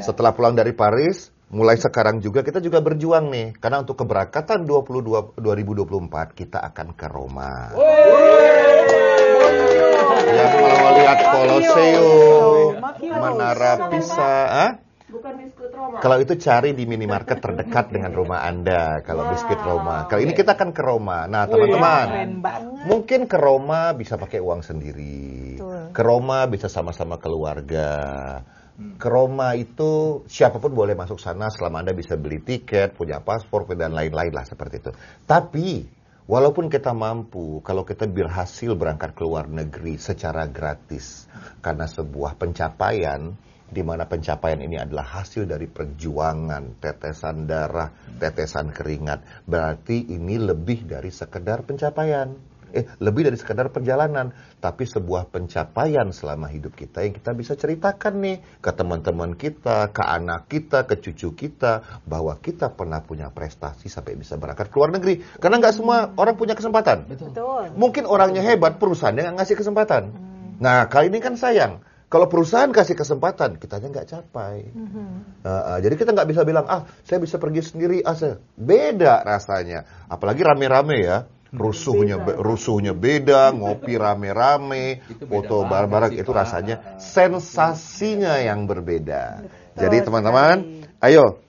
setelah 0.00 0.32
pulang 0.32 0.56
dari 0.56 0.72
Paris, 0.72 1.28
mulai 1.52 1.76
sekarang 1.76 2.24
juga 2.24 2.40
kita 2.40 2.64
juga 2.64 2.80
berjuang 2.80 3.28
nih, 3.28 3.46
karena 3.60 3.84
untuk 3.84 4.00
keberangkatan 4.00 4.64
22 4.64 5.36
2024 5.36 6.32
kita 6.32 6.64
akan 6.64 6.96
ke 6.96 7.06
Roma. 7.12 7.76
Yang 10.26 10.52
mau 10.58 10.88
lihat 10.96 11.18
Colosseum. 11.28 12.68
Menara 13.04 13.72
Pisa? 13.92 14.36
Bukan 15.16 15.32
biskuit 15.40 15.72
Roma. 15.72 15.96
Kalau 16.04 16.16
itu 16.20 16.36
cari 16.36 16.76
di 16.76 16.84
minimarket 16.84 17.40
terdekat 17.40 17.88
dengan 17.88 18.12
rumah 18.12 18.44
Anda. 18.44 19.00
Kalau 19.00 19.32
biskuit 19.32 19.56
Roma. 19.64 20.04
Kali 20.12 20.28
ini 20.28 20.36
kita 20.36 20.52
akan 20.52 20.70
ke 20.76 20.82
Roma. 20.84 21.24
Nah, 21.24 21.48
teman-teman, 21.48 22.06
mungkin 22.84 23.24
ke 23.24 23.38
Roma 23.40 23.96
bisa 23.96 24.20
pakai 24.20 24.44
uang 24.44 24.60
sendiri. 24.60 25.56
Betul. 25.56 25.96
Ke 25.96 26.02
Roma 26.04 26.44
bisa 26.44 26.68
sama-sama 26.68 27.16
keluarga. 27.16 27.88
Ke 29.00 29.08
Roma 29.08 29.56
itu 29.56 30.20
siapa 30.28 30.60
pun 30.60 30.76
boleh 30.76 30.92
masuk 30.92 31.16
sana 31.16 31.48
selama 31.48 31.80
Anda 31.80 31.96
bisa 31.96 32.20
beli 32.20 32.44
tiket, 32.44 32.92
punya 32.92 33.24
paspor 33.24 33.64
dan 33.72 33.96
lain-lain 33.96 34.36
lah 34.36 34.44
seperti 34.44 34.84
itu. 34.84 34.92
Tapi 35.24 35.88
walaupun 36.28 36.68
kita 36.68 36.92
mampu, 36.92 37.64
kalau 37.64 37.88
kita 37.88 38.04
berhasil 38.04 38.76
berangkat 38.76 39.16
ke 39.16 39.24
luar 39.24 39.48
negeri 39.48 39.96
secara 39.96 40.44
gratis 40.44 41.24
karena 41.64 41.88
sebuah 41.88 42.36
pencapaian 42.36 43.32
di 43.66 43.82
mana 43.82 44.06
pencapaian 44.06 44.62
ini 44.62 44.78
adalah 44.78 45.22
hasil 45.22 45.46
dari 45.46 45.66
perjuangan, 45.66 46.78
tetesan 46.78 47.50
darah, 47.50 47.90
tetesan 48.18 48.70
keringat. 48.70 49.46
Berarti 49.46 50.06
ini 50.14 50.38
lebih 50.38 50.86
dari 50.86 51.10
sekedar 51.10 51.66
pencapaian. 51.66 52.56
Eh, 52.76 52.84
lebih 53.00 53.30
dari 53.30 53.38
sekedar 53.38 53.72
perjalanan, 53.72 54.34
tapi 54.58 54.84
sebuah 54.84 55.30
pencapaian 55.30 56.10
selama 56.12 56.50
hidup 56.50 56.74
kita 56.76 57.06
yang 57.06 57.14
kita 57.14 57.30
bisa 57.32 57.54
ceritakan 57.54 58.20
nih 58.20 58.36
ke 58.58 58.70
teman-teman 58.74 59.32
kita, 59.38 59.94
ke 59.94 60.02
anak 60.02 60.50
kita, 60.50 60.84
ke 60.84 60.98
cucu 61.00 61.32
kita, 61.32 62.02
bahwa 62.04 62.36
kita 62.36 62.68
pernah 62.74 63.00
punya 63.00 63.30
prestasi 63.32 63.88
sampai 63.88 64.18
bisa 64.18 64.36
berangkat 64.36 64.68
ke 64.68 64.76
luar 64.76 64.92
negeri. 64.92 65.24
Karena 65.38 65.56
nggak 65.62 65.74
semua 65.78 66.12
orang 66.18 66.36
punya 66.36 66.52
kesempatan. 66.52 67.06
Betul. 67.08 67.72
Mungkin 67.78 68.04
orangnya 68.04 68.44
hebat, 68.44 68.76
perusahaannya 68.76 69.24
nggak 69.24 69.36
ngasih 69.40 69.56
kesempatan. 69.56 70.02
Nah, 70.60 70.90
kali 70.90 71.08
ini 71.08 71.22
kan 71.22 71.38
sayang. 71.38 71.80
Kalau 72.06 72.30
perusahaan 72.30 72.70
kasih 72.70 72.94
kesempatan, 72.94 73.58
kitanya 73.58 73.90
nggak 73.90 74.08
capai. 74.08 74.62
Mhm. 74.70 75.42
Uh, 75.42 75.50
uh, 75.50 75.78
jadi 75.82 75.94
kita 75.98 76.14
nggak 76.14 76.30
bisa 76.30 76.46
bilang, 76.46 76.62
ah 76.70 76.86
saya 77.02 77.18
bisa 77.18 77.34
pergi 77.42 77.66
sendiri, 77.66 77.98
ah 78.06 78.14
saya 78.14 78.38
beda 78.54 79.26
rasanya. 79.26 80.06
Apalagi 80.06 80.46
rame-rame 80.46 81.02
ya, 81.02 81.26
rusuhnya 81.50 82.22
be- 82.22 82.38
rusuhnya 82.38 82.94
beda, 82.94 83.50
ngopi 83.58 83.98
rame-rame, 83.98 85.02
beda 85.02 85.26
foto 85.26 85.66
bareng-bareng 85.66 86.12
sih, 86.14 86.22
itu 86.22 86.30
rasanya 86.30 86.76
sensasinya 87.02 88.38
yang 88.38 88.70
berbeda. 88.70 89.42
Betul 89.42 89.78
Jadi 89.82 89.96
teman-teman, 90.06 90.56
ayo 91.02 91.42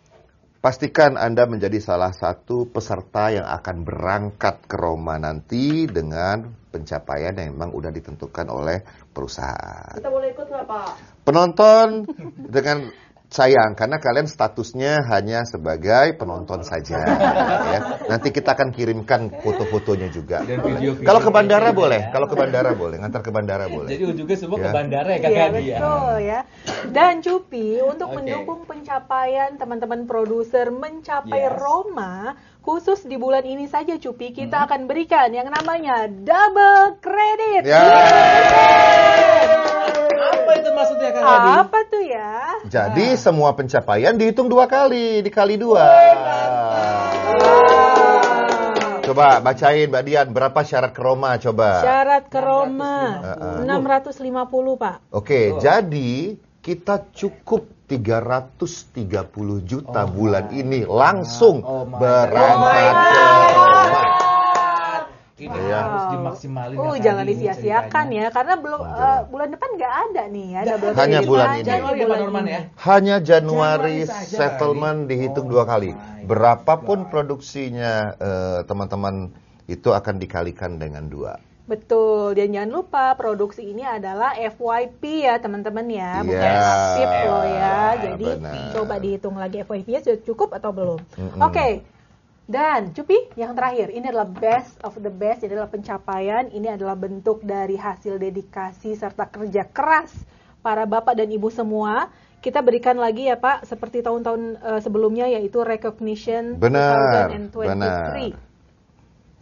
pastikan 0.57 1.21
Anda 1.21 1.45
menjadi 1.45 1.77
salah 1.77 2.11
satu 2.11 2.65
peserta 2.65 3.29
yang 3.29 3.45
akan 3.45 3.85
berangkat 3.85 4.65
ke 4.65 4.73
Roma 4.73 5.21
nanti 5.21 5.85
dengan 5.85 6.66
pencapaian 6.77 7.33
yang 7.33 7.57
memang 7.57 7.73
udah 7.73 7.89
ditentukan 7.89 8.45
oleh 8.47 8.85
perusahaan 9.09 9.97
Kita 9.97 10.13
boleh 10.13 10.29
ikut 10.31 10.45
nggak 10.45 10.65
Pak? 10.69 10.89
penonton 11.25 12.05
dengan 12.37 12.93
sayang 13.27 13.75
karena 13.75 13.99
kalian 13.99 14.23
statusnya 14.23 15.03
hanya 15.11 15.43
sebagai 15.43 16.15
penonton 16.15 16.63
saja 16.63 16.95
ya. 17.67 17.79
Nanti 18.07 18.31
kita 18.31 18.55
akan 18.55 18.71
kirimkan 18.71 19.27
foto-fotonya 19.43 20.07
juga. 20.07 20.47
Dan 20.47 20.63
video-video 20.63 21.03
Kalau 21.03 21.19
ke 21.19 21.27
bandara 21.27 21.69
ya. 21.69 21.75
boleh, 21.75 22.01
kalau 22.07 22.31
ke 22.31 22.39
bandara 22.39 22.71
boleh, 22.71 22.95
ngantar 23.03 23.19
ke 23.19 23.31
bandara 23.35 23.67
boleh. 23.67 23.91
Jadi 23.91 24.03
ujungnya 24.07 24.37
semua 24.39 24.57
ke 24.63 24.71
Ya. 24.71 24.71
bandara 24.71 25.09
ya 25.11 25.19
Kak 25.19 25.27
Iya 25.27 25.43
ya. 25.43 25.51
betul 25.51 26.13
ya. 26.23 26.39
Dan 26.87 27.13
Cupi 27.19 27.67
untuk 27.83 28.07
Oke. 28.07 28.15
mendukung 28.15 28.63
pencapaian 28.63 29.59
teman-teman 29.59 30.07
produser 30.07 30.71
mencapai 30.71 31.43
Yes. 31.43 31.59
Roma, 31.59 32.31
khusus 32.67 33.07
di 33.07 33.15
bulan 33.15 33.47
ini 33.47 33.63
saja 33.71 33.95
Cupi 33.95 34.35
kita 34.35 34.67
akan 34.67 34.91
berikan 34.91 35.31
yang 35.31 35.47
namanya 35.47 36.11
double 36.11 36.99
credit. 36.99 37.63
Ya. 37.63 37.79
Apa 40.19 40.51
itu 40.51 40.69
maksudnya 40.75 41.09
Kak 41.15 41.23
Adi? 41.23 41.49
Apa 41.63 41.79
tuh 41.87 42.03
ya? 42.03 42.35
Jadi 42.67 43.15
semua 43.15 43.55
pencapaian 43.55 44.19
dihitung 44.19 44.51
dua 44.51 44.67
kali, 44.67 45.23
dikali 45.23 45.55
dua. 45.55 45.87
Coba 49.07 49.39
bacain 49.39 49.87
Mbak 49.87 50.03
Dian, 50.03 50.27
berapa 50.35 50.59
syarat 50.67 50.91
ke 50.91 50.99
Roma 50.99 51.39
coba. 51.39 51.79
Syarat 51.79 52.27
ke 52.27 52.39
Roma 52.43 52.95
Heeh. 53.39 53.63
650 53.63 54.75
Pak. 54.75 55.15
Oke, 55.15 55.55
Oh. 55.55 55.63
jadi 55.63 56.35
kita 56.59 57.07
cukup 57.15 57.71
330 57.87 59.63
juta 59.63 60.03
Oh 60.03 60.11
bulan 60.11 60.51
my 60.51 60.59
ini 60.59 60.79
langsung 60.83 61.63
Oh 61.63 61.87
berangkat 61.87 62.93
God. 62.93 63.07
ke 63.07 63.23
Roma. 63.47 64.03
Ini 65.37 65.53
Iya. 65.53 65.77
harus 65.77 66.03
dimaksimalin. 66.17 66.77
Oh, 66.81 66.97
Kak 66.97 67.05
jangan 67.05 67.21
ini 67.23 67.29
disia-siakan 67.37 68.05
ya, 68.09 68.25
karena 68.33 68.57
belum 68.57 68.81
Oh, 68.81 68.89
jangan. 68.89 69.21
bulan 69.29 69.47
depan 69.53 69.69
nggak 69.77 69.93
ada 70.09 70.23
nih 70.33 70.47
ya. 70.49 70.61
Double. 70.65 70.93
Hanya 70.97 71.19
bulan 71.21 71.47
ini. 71.53 71.61
Januari 71.61 71.77
ya 71.77 72.01
Pak 72.01 72.07
bulan 72.09 72.19
Norman 72.25 72.41
ini. 72.43 72.51
ya. 72.51 72.61
Hanya 72.89 73.15
Januari 73.21 73.97
Januari 74.01 74.25
settlement 74.33 74.99
Kak. 75.05 75.09
dihitung 75.13 75.45
Oh 75.45 75.51
dua 75.53 75.63
kali. 75.63 75.89
Berapapun 76.25 76.99
God. 77.05 77.09
produksinya 77.13 77.93
eh, 78.17 78.59
teman-teman 78.65 79.15
itu 79.69 79.89
akan 79.93 80.15
dikalikan 80.17 80.81
dengan 80.81 81.05
dua. 81.05 81.37
Betul, 81.67 82.31
dan 82.39 82.55
jangan 82.55 82.71
lupa 82.71 83.11
produksi 83.19 83.75
ini 83.75 83.83
adalah 83.83 84.39
FYP 84.39 85.27
ya 85.27 85.35
teman-teman 85.35 85.83
ya, 85.91 86.23
bukan 86.23 86.47
Iya, 86.47 86.63
aktif 86.63 87.09
loh 87.27 87.43
ya. 87.43 87.77
Jadi 88.07 88.27
benar. 88.39 88.71
coba 88.71 88.95
dihitung 89.03 89.35
lagi 89.35 89.59
FYP-nya 89.67 89.99
sudah 89.99 90.19
cukup 90.23 90.49
atau 90.55 90.71
belum. 90.71 90.99
Mm-mm. 91.19 91.43
Oke, 91.43 91.83
dan 92.47 92.95
Cupi 92.95 93.19
yang 93.35 93.51
terakhir, 93.51 93.91
ini 93.91 94.07
adalah 94.07 94.31
best 94.31 94.79
of 94.79 94.95
the 94.95 95.11
best, 95.11 95.43
ini 95.43 95.59
adalah 95.59 95.67
pencapaian, 95.67 96.47
ini 96.55 96.71
adalah 96.71 96.95
bentuk 96.95 97.43
dari 97.43 97.75
hasil 97.75 98.15
dedikasi 98.15 98.95
serta 98.95 99.27
kerja 99.27 99.67
keras 99.67 100.15
para 100.63 100.87
bapak 100.87 101.19
dan 101.19 101.27
ibu 101.27 101.51
semua. 101.51 102.07
Kita 102.39 102.63
berikan 102.63 102.95
lagi 102.95 103.27
ya 103.27 103.35
Pak, 103.35 103.67
seperti 103.67 103.99
tahun-tahun 103.99 104.41
eh, 104.63 104.79
sebelumnya 104.79 105.27
yaitu 105.27 105.59
recognition 105.67 106.55
Benar, 106.55 107.27
2023. 107.51 107.75
benar. 107.75 107.91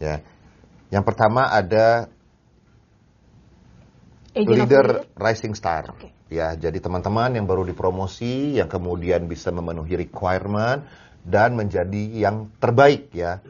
Ya. 0.02 0.16
Yang 0.90 1.04
pertama 1.06 1.46
ada 1.46 2.10
leader 4.36 4.68
Leader. 4.68 4.86
rising 5.16 5.56
star. 5.56 5.88
Oke. 5.88 6.12
Ya, 6.28 6.52
jadi 6.58 6.76
teman-teman 6.82 7.38
yang 7.38 7.46
baru 7.48 7.64
dipromosi, 7.64 8.58
yang 8.58 8.68
kemudian 8.68 9.30
bisa 9.30 9.54
memenuhi 9.54 9.96
requirement 9.96 10.84
dan 11.24 11.56
menjadi 11.56 12.02
yang 12.12 12.52
terbaik 12.60 13.08
ya. 13.16 13.40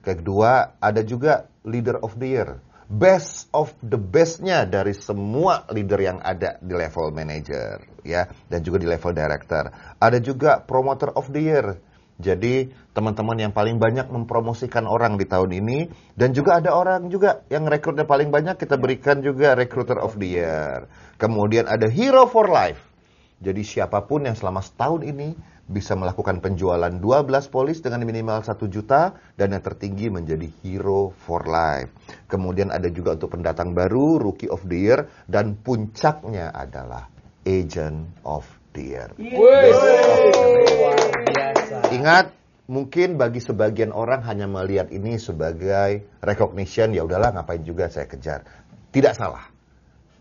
Kedua, 0.00 0.80
ada 0.80 1.04
juga 1.04 1.50
leader 1.66 2.00
of 2.00 2.16
the 2.16 2.28
year. 2.38 2.50
Best 2.90 3.46
of 3.54 3.70
the 3.84 3.94
bestnya 3.94 4.66
dari 4.66 4.96
semua 4.96 5.62
leader 5.70 6.00
yang 6.02 6.18
ada 6.18 6.58
di 6.58 6.74
level 6.74 7.14
manager 7.14 7.78
ya 8.02 8.26
dan 8.50 8.66
juga 8.66 8.82
di 8.82 8.88
level 8.90 9.14
director. 9.14 9.70
Ada 10.02 10.18
juga 10.18 10.58
promoter 10.58 11.14
of 11.14 11.30
the 11.30 11.38
year. 11.38 11.66
Jadi 12.20 12.68
teman-teman 12.92 13.40
yang 13.40 13.52
paling 13.56 13.80
banyak 13.80 14.12
mempromosikan 14.12 14.84
orang 14.84 15.16
di 15.16 15.24
tahun 15.24 15.56
ini 15.56 15.78
dan 16.12 16.36
juga 16.36 16.60
ada 16.60 16.76
orang 16.76 17.08
juga 17.08 17.42
yang 17.48 17.64
rekrutnya 17.64 18.04
paling 18.04 18.28
banyak 18.28 18.60
kita 18.60 18.76
berikan 18.76 19.24
juga 19.24 19.56
recruiter 19.56 19.96
of 19.96 20.20
the 20.20 20.36
year. 20.36 20.84
Kemudian 21.16 21.64
ada 21.64 21.88
hero 21.88 22.28
for 22.28 22.52
life. 22.52 22.80
Jadi 23.40 23.64
siapa 23.64 24.04
pun 24.04 24.28
yang 24.28 24.36
selama 24.36 24.60
setahun 24.60 25.00
ini 25.00 25.32
bisa 25.70 25.94
melakukan 25.94 26.42
penjualan 26.42 26.90
12 26.90 27.30
polis 27.48 27.78
dengan 27.78 28.02
minimal 28.02 28.42
1 28.42 28.58
juta 28.66 29.14
dan 29.38 29.54
yang 29.54 29.62
tertinggi 29.62 30.10
menjadi 30.10 30.50
hero 30.60 31.14
for 31.24 31.46
life. 31.46 31.88
Kemudian 32.26 32.74
ada 32.74 32.90
juga 32.90 33.14
untuk 33.14 33.38
pendatang 33.38 33.72
baru, 33.72 34.18
rookie 34.18 34.50
of 34.50 34.66
the 34.66 34.76
year 34.90 35.08
dan 35.30 35.56
puncaknya 35.56 36.50
adalah 36.52 37.06
agent 37.46 38.12
of 38.26 38.44
the 38.74 38.98
year. 38.98 39.08
Biasa. 39.14 40.99
Ingat, 41.90 42.30
mungkin 42.70 43.18
bagi 43.18 43.42
sebagian 43.42 43.90
orang 43.90 44.22
hanya 44.22 44.46
melihat 44.46 44.94
ini 44.94 45.18
sebagai 45.18 46.06
recognition, 46.22 46.94
ya 46.94 47.02
udahlah 47.02 47.34
ngapain 47.34 47.66
juga 47.66 47.90
saya 47.90 48.06
kejar. 48.06 48.46
Tidak 48.94 49.10
salah. 49.10 49.50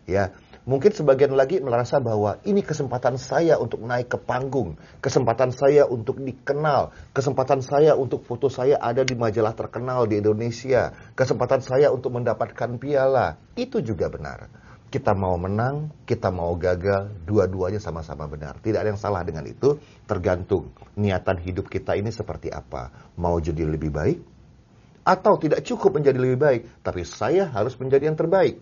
Ya, 0.10 0.34
mungkin 0.66 0.90
sebagian 0.90 1.38
lagi 1.38 1.62
merasa 1.62 2.02
bahwa 2.02 2.42
ini 2.42 2.66
kesempatan 2.66 3.22
saya 3.22 3.62
untuk 3.62 3.86
naik 3.86 4.10
ke 4.10 4.18
panggung, 4.18 4.82
kesempatan 4.98 5.54
saya 5.54 5.86
untuk 5.86 6.18
dikenal, 6.18 6.90
kesempatan 7.14 7.62
saya 7.62 7.94
untuk 7.94 8.26
foto 8.26 8.50
saya 8.50 8.82
ada 8.82 9.06
di 9.06 9.14
majalah 9.14 9.54
terkenal 9.54 10.10
di 10.10 10.18
Indonesia, 10.18 10.90
kesempatan 11.14 11.62
saya 11.62 11.94
untuk 11.94 12.18
mendapatkan 12.18 12.82
piala. 12.82 13.38
Itu 13.54 13.86
juga 13.86 14.10
benar. 14.10 14.50
Kita 14.90 15.14
mau 15.14 15.38
menang, 15.38 15.94
kita 16.10 16.34
mau 16.34 16.58
gagal, 16.58 17.14
dua-duanya 17.22 17.78
sama-sama 17.78 18.26
benar. 18.26 18.58
Tidak 18.58 18.82
ada 18.82 18.90
yang 18.90 18.98
salah 18.98 19.22
dengan 19.22 19.46
itu, 19.46 19.78
tergantung 20.10 20.74
niatan 20.98 21.38
hidup 21.38 21.70
kita 21.70 21.94
ini 21.94 22.10
seperti 22.10 22.50
apa. 22.50 23.14
Mau 23.22 23.38
jadi 23.38 23.70
lebih 23.70 23.94
baik, 23.94 24.18
atau 25.06 25.38
tidak 25.38 25.66
cukup 25.66 26.02
menjadi 26.02 26.18
lebih 26.18 26.40
baik, 26.42 26.62
tapi 26.86 27.06
saya 27.06 27.50
harus 27.50 27.78
menjadi 27.78 28.10
yang 28.10 28.18
terbaik. 28.18 28.62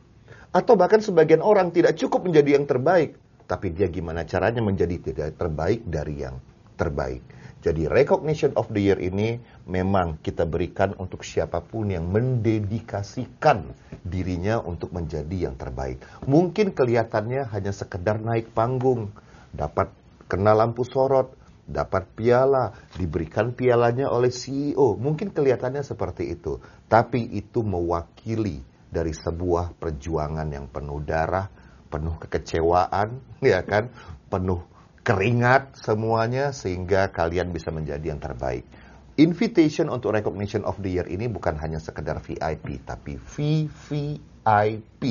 Atau 0.52 0.80
bahkan 0.80 1.04
sebagian 1.04 1.44
orang 1.44 1.76
tidak 1.76 2.00
cukup 2.00 2.24
menjadi 2.28 2.60
yang 2.60 2.68
terbaik, 2.68 3.20
tapi 3.48 3.72
dia 3.72 3.88
gimana 3.88 4.24
caranya 4.24 4.64
menjadi 4.64 4.96
tidak 5.00 5.36
terbaik 5.36 5.84
dari 5.88 6.24
yang 6.24 6.40
terbaik. 6.78 7.26
Jadi 7.58 7.90
recognition 7.90 8.54
of 8.54 8.70
the 8.70 8.80
year 8.80 9.02
ini 9.02 9.42
memang 9.66 10.22
kita 10.22 10.46
berikan 10.46 10.94
untuk 11.02 11.26
siapa 11.26 11.60
pun 11.60 11.90
yang 11.90 12.06
mendedikasikan 12.08 13.74
dirinya 14.06 14.62
untuk 14.62 14.94
menjadi 14.94 15.50
yang 15.50 15.58
terbaik. 15.58 16.00
Mungkin 16.30 16.72
kelihatannya 16.72 17.50
hanya 17.50 17.74
sekedar 17.74 18.22
naik 18.22 18.54
panggung, 18.54 19.12
dapat 19.52 19.90
kena 20.30 20.54
lampu 20.54 20.86
sorot, 20.86 21.34
dapat 21.68 22.08
piala, 22.16 22.72
diberikan 22.96 23.52
pialanya 23.52 24.08
oleh 24.08 24.32
CEO. 24.32 24.96
Mungkin 24.96 25.36
kelihatannya 25.36 25.84
seperti 25.84 26.32
itu, 26.38 26.64
tapi 26.88 27.26
itu 27.36 27.66
mewakili 27.66 28.64
dari 28.88 29.12
sebuah 29.12 29.76
perjuangan 29.76 30.48
yang 30.48 30.72
penuh 30.72 31.04
darah, 31.04 31.52
penuh 31.92 32.16
kekecewaan, 32.22 33.20
ya 33.44 33.66
kan, 33.68 33.92
penuh 34.32 34.77
keringat 35.08 35.80
semuanya 35.80 36.52
sehingga 36.52 37.08
kalian 37.16 37.56
bisa 37.56 37.72
menjadi 37.72 38.12
yang 38.12 38.20
terbaik. 38.20 38.68
Invitation 39.16 39.88
untuk 39.88 40.12
recognition 40.12 40.68
of 40.68 40.76
the 40.84 41.00
year 41.00 41.08
ini 41.08 41.32
bukan 41.32 41.56
hanya 41.56 41.80
sekedar 41.80 42.20
VIP 42.20 42.84
tapi 42.84 43.16
VVIP. 43.16 45.02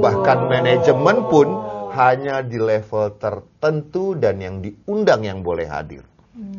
Bahkan 0.00 0.38
manajemen 0.48 1.28
pun 1.28 1.52
hanya 1.92 2.40
di 2.40 2.56
level 2.56 3.12
tertentu 3.20 4.16
dan 4.16 4.40
yang 4.40 4.64
diundang 4.64 5.20
yang 5.28 5.44
boleh 5.44 5.68
hadir. 5.68 6.00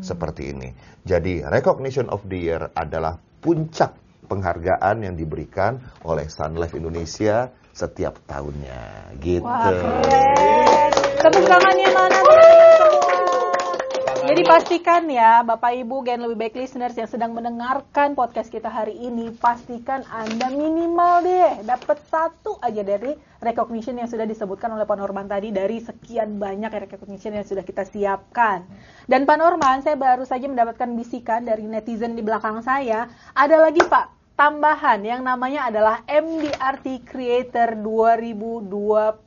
Seperti 0.06 0.54
ini. 0.54 0.70
Jadi 1.02 1.42
recognition 1.50 2.14
of 2.14 2.22
the 2.30 2.38
year 2.38 2.62
adalah 2.78 3.18
puncak 3.42 3.98
penghargaan 4.30 5.02
yang 5.02 5.18
diberikan 5.18 5.82
oleh 6.06 6.30
Sun 6.30 6.62
Life 6.62 6.78
Indonesia 6.78 7.50
setiap 7.74 8.22
tahunnya. 8.30 9.18
Gitu. 9.18 9.42
Wah, 9.42 9.66
keren. 9.66 10.94
Tepuk 11.18 11.46
tangannya 11.50 11.90
mana? 11.94 12.37
Jadi 14.28 14.44
pastikan 14.44 15.08
ya, 15.08 15.40
Bapak 15.40 15.72
Ibu 15.72 16.04
Gen 16.04 16.20
Lebih 16.20 16.36
Baik 16.36 16.60
Listeners 16.60 17.00
yang 17.00 17.08
sedang 17.08 17.32
mendengarkan 17.32 18.12
podcast 18.12 18.52
kita 18.52 18.68
hari 18.68 18.92
ini, 19.00 19.32
pastikan 19.32 20.04
Anda 20.12 20.52
minimal 20.52 21.24
deh 21.24 21.64
dapat 21.64 21.96
satu 22.12 22.60
aja 22.60 22.84
dari 22.84 23.16
recognition 23.40 23.96
yang 23.96 24.12
sudah 24.12 24.28
disebutkan 24.28 24.76
oleh 24.76 24.84
Pak 24.84 25.00
Norman 25.00 25.32
tadi 25.32 25.56
dari 25.56 25.80
sekian 25.80 26.44
banyak 26.44 26.68
recognition 26.68 27.40
yang 27.40 27.48
sudah 27.48 27.64
kita 27.64 27.88
siapkan. 27.88 28.68
Dan 29.08 29.24
Pak 29.24 29.40
Norman, 29.40 29.80
saya 29.80 29.96
baru 29.96 30.28
saja 30.28 30.52
mendapatkan 30.52 30.92
bisikan 30.92 31.48
dari 31.48 31.64
netizen 31.64 32.20
di 32.20 32.22
belakang 32.22 32.60
saya, 32.60 33.08
ada 33.32 33.56
lagi 33.64 33.80
Pak 33.80 34.36
tambahan 34.36 35.08
yang 35.08 35.24
namanya 35.24 35.72
adalah 35.72 36.04
MDRT 36.04 37.08
Creator 37.08 37.80
2023 37.80 39.24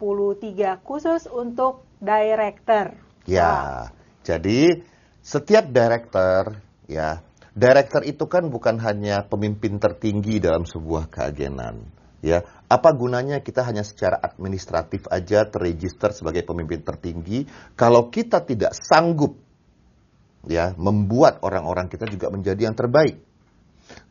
khusus 0.85 1.25
untuk 1.25 1.89
director. 2.05 2.93
Ya, 3.25 3.89
jadi 4.31 4.87
setiap 5.19 5.67
director 5.75 6.63
ya, 6.87 7.19
director 7.51 8.07
itu 8.07 8.31
kan 8.31 8.47
bukan 8.47 8.79
hanya 8.79 9.27
pemimpin 9.27 9.83
tertinggi 9.83 10.39
dalam 10.39 10.63
sebuah 10.63 11.11
keagenan. 11.11 11.83
Ya, 12.21 12.45
apa 12.69 12.93
gunanya 12.93 13.41
kita 13.41 13.65
hanya 13.65 13.81
secara 13.81 14.21
administratif 14.21 15.09
aja 15.09 15.49
terregister 15.49 16.13
sebagai 16.13 16.45
pemimpin 16.45 16.85
tertinggi 16.85 17.49
kalau 17.73 18.13
kita 18.13 18.45
tidak 18.45 18.77
sanggup 18.77 19.41
ya 20.45 20.77
membuat 20.77 21.41
orang-orang 21.41 21.89
kita 21.89 22.05
juga 22.07 22.29
menjadi 22.29 22.69
yang 22.69 22.77
terbaik. 22.77 23.25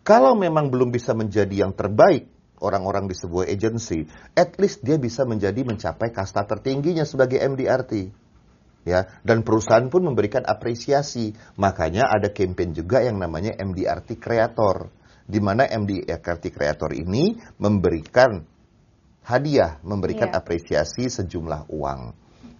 Kalau 0.02 0.34
memang 0.34 0.74
belum 0.74 0.90
bisa 0.90 1.14
menjadi 1.14 1.70
yang 1.70 1.72
terbaik 1.78 2.28
orang-orang 2.60 3.08
di 3.08 3.16
sebuah 3.16 3.48
agency, 3.48 4.10
at 4.36 4.58
least 4.60 4.84
dia 4.84 5.00
bisa 5.00 5.24
menjadi 5.24 5.64
mencapai 5.64 6.12
kasta 6.12 6.44
tertingginya 6.44 7.08
sebagai 7.08 7.40
MDRT. 7.40 8.12
Ya, 8.88 9.12
dan 9.28 9.44
perusahaan 9.44 9.86
pun 9.92 10.08
memberikan 10.08 10.48
apresiasi. 10.48 11.36
Makanya 11.60 12.08
ada 12.10 12.32
campaign 12.32 12.72
juga 12.72 13.04
yang 13.04 13.20
namanya 13.20 13.54
MDRT 13.60 14.18
Creator, 14.18 14.88
di 15.28 15.40
mana 15.44 15.68
MDRT 15.68 16.50
Creator 16.50 16.96
ini 16.96 17.38
memberikan 17.60 18.40
hadiah, 19.28 19.78
memberikan 19.86 20.32
Iya. 20.32 20.40
apresiasi 20.42 21.06
sejumlah 21.12 21.70
uang. 21.70 22.02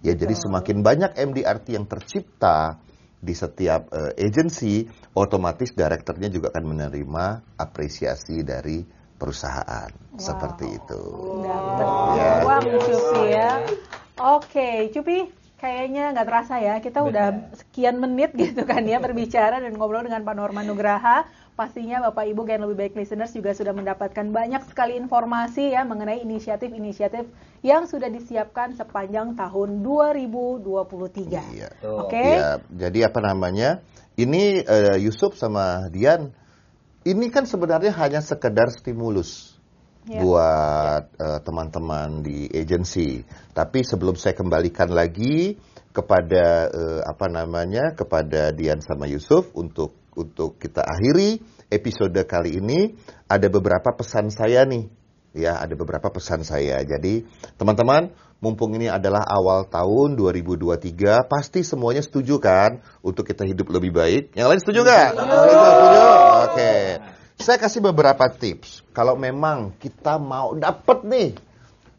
Ya, 0.00 0.16
jadi 0.16 0.32
semakin 0.32 0.80
banyak 0.80 1.12
MDRT 1.18 1.76
yang 1.76 1.84
tercipta 1.88 2.78
di 3.20 3.36
setiap 3.36 3.92
eh, 3.92 4.12
agency, 4.24 4.88
otomatis 5.12 5.76
direkturnya 5.76 6.32
juga 6.32 6.48
akan 6.56 6.64
menerima 6.72 7.24
apresiasi 7.60 8.40
dari 8.40 8.80
perusahaan. 9.20 9.92
Seperti 10.16 10.66
itu. 10.72 11.02
Dapat 11.44 11.88
Ya. 12.16 12.32
uang 12.48 12.64
Cupi 12.80 13.20
ya. 13.28 13.50
Oke, 14.20 14.88
Cupi, 14.92 15.28
kayaknya 15.60 16.16
nggak 16.16 16.26
terasa 16.26 16.56
ya. 16.56 16.80
Kita 16.80 17.04
udah 17.04 17.52
sekian 17.52 18.00
menit 18.00 18.32
gitu 18.32 18.64
kan 18.64 18.80
ya 18.88 18.96
berbicara 18.96 19.60
dan 19.60 19.76
ngobrol 19.76 20.00
dengan 20.00 20.24
Pak 20.24 20.34
Norman 20.34 20.64
Nugraha. 20.64 21.28
Pastinya 21.52 22.00
Bapak 22.08 22.24
Ibu 22.32 22.48
Gen 22.48 22.64
Lebih 22.64 22.76
Baik 22.80 22.94
Listeners 22.96 23.36
juga 23.36 23.52
sudah 23.52 23.76
mendapatkan 23.76 24.24
banyak 24.32 24.64
sekali 24.72 24.96
informasi 24.96 25.76
ya 25.76 25.84
mengenai 25.84 26.24
inisiatif-inisiatif 26.24 27.28
yang 27.60 27.84
sudah 27.84 28.08
disiapkan 28.08 28.72
sepanjang 28.72 29.36
tahun 29.36 29.84
2023. 29.84 31.52
Iya. 31.52 31.68
Oke? 31.84 32.16
Ya, 32.16 32.64
jadi 32.72 33.12
apa 33.12 33.20
namanya? 33.20 33.84
Ini 34.16 34.64
eh, 34.64 34.96
Yusuf 35.04 35.36
sama 35.36 35.92
Dian, 35.92 36.32
ini 37.04 37.28
kan 37.28 37.44
sebenarnya 37.44 37.92
hanya 37.92 38.24
sekedar 38.24 38.72
stimulus 38.72 39.59
Ya. 40.08 40.24
buat 40.24 41.12
eh, 41.20 41.40
teman-teman 41.44 42.24
di 42.24 42.48
agensi. 42.48 43.20
Tapi 43.52 43.84
sebelum 43.84 44.16
saya 44.16 44.32
kembalikan 44.32 44.88
lagi 44.88 45.60
kepada 45.92 46.72
eh, 46.72 47.00
apa 47.04 47.28
namanya 47.28 47.92
kepada 47.92 48.48
Dian 48.56 48.80
sama 48.80 49.04
Yusuf 49.10 49.52
untuk 49.52 49.92
untuk 50.16 50.56
kita 50.56 50.80
akhiri 50.88 51.44
episode 51.68 52.16
kali 52.24 52.58
ini 52.58 52.96
ada 53.28 53.46
beberapa 53.52 53.92
pesan 53.92 54.32
saya 54.32 54.64
nih. 54.64 54.88
Ya 55.36 55.60
ada 55.60 55.76
beberapa 55.76 56.08
pesan 56.10 56.42
saya. 56.48 56.80
Jadi 56.82 57.22
teman-teman 57.60 58.10
mumpung 58.40 58.72
ini 58.80 58.88
adalah 58.88 59.22
awal 59.28 59.68
tahun 59.68 60.16
2023 60.16 61.28
pasti 61.28 61.60
semuanya 61.60 62.00
setuju 62.00 62.40
kan 62.40 62.80
untuk 63.04 63.28
kita 63.28 63.44
hidup 63.44 63.68
lebih 63.68 63.92
baik? 63.94 64.32
Yang 64.32 64.48
lain 64.48 64.60
setuju 64.64 64.80
nggak? 64.80 65.08
Setuju 65.12 65.56
setuju. 65.60 66.02
Oke 66.50 66.74
saya 67.40 67.56
kasih 67.56 67.80
beberapa 67.80 68.28
tips 68.28 68.84
kalau 68.92 69.16
memang 69.16 69.72
kita 69.80 70.20
mau 70.20 70.52
dapet 70.52 70.98
nih 71.08 71.30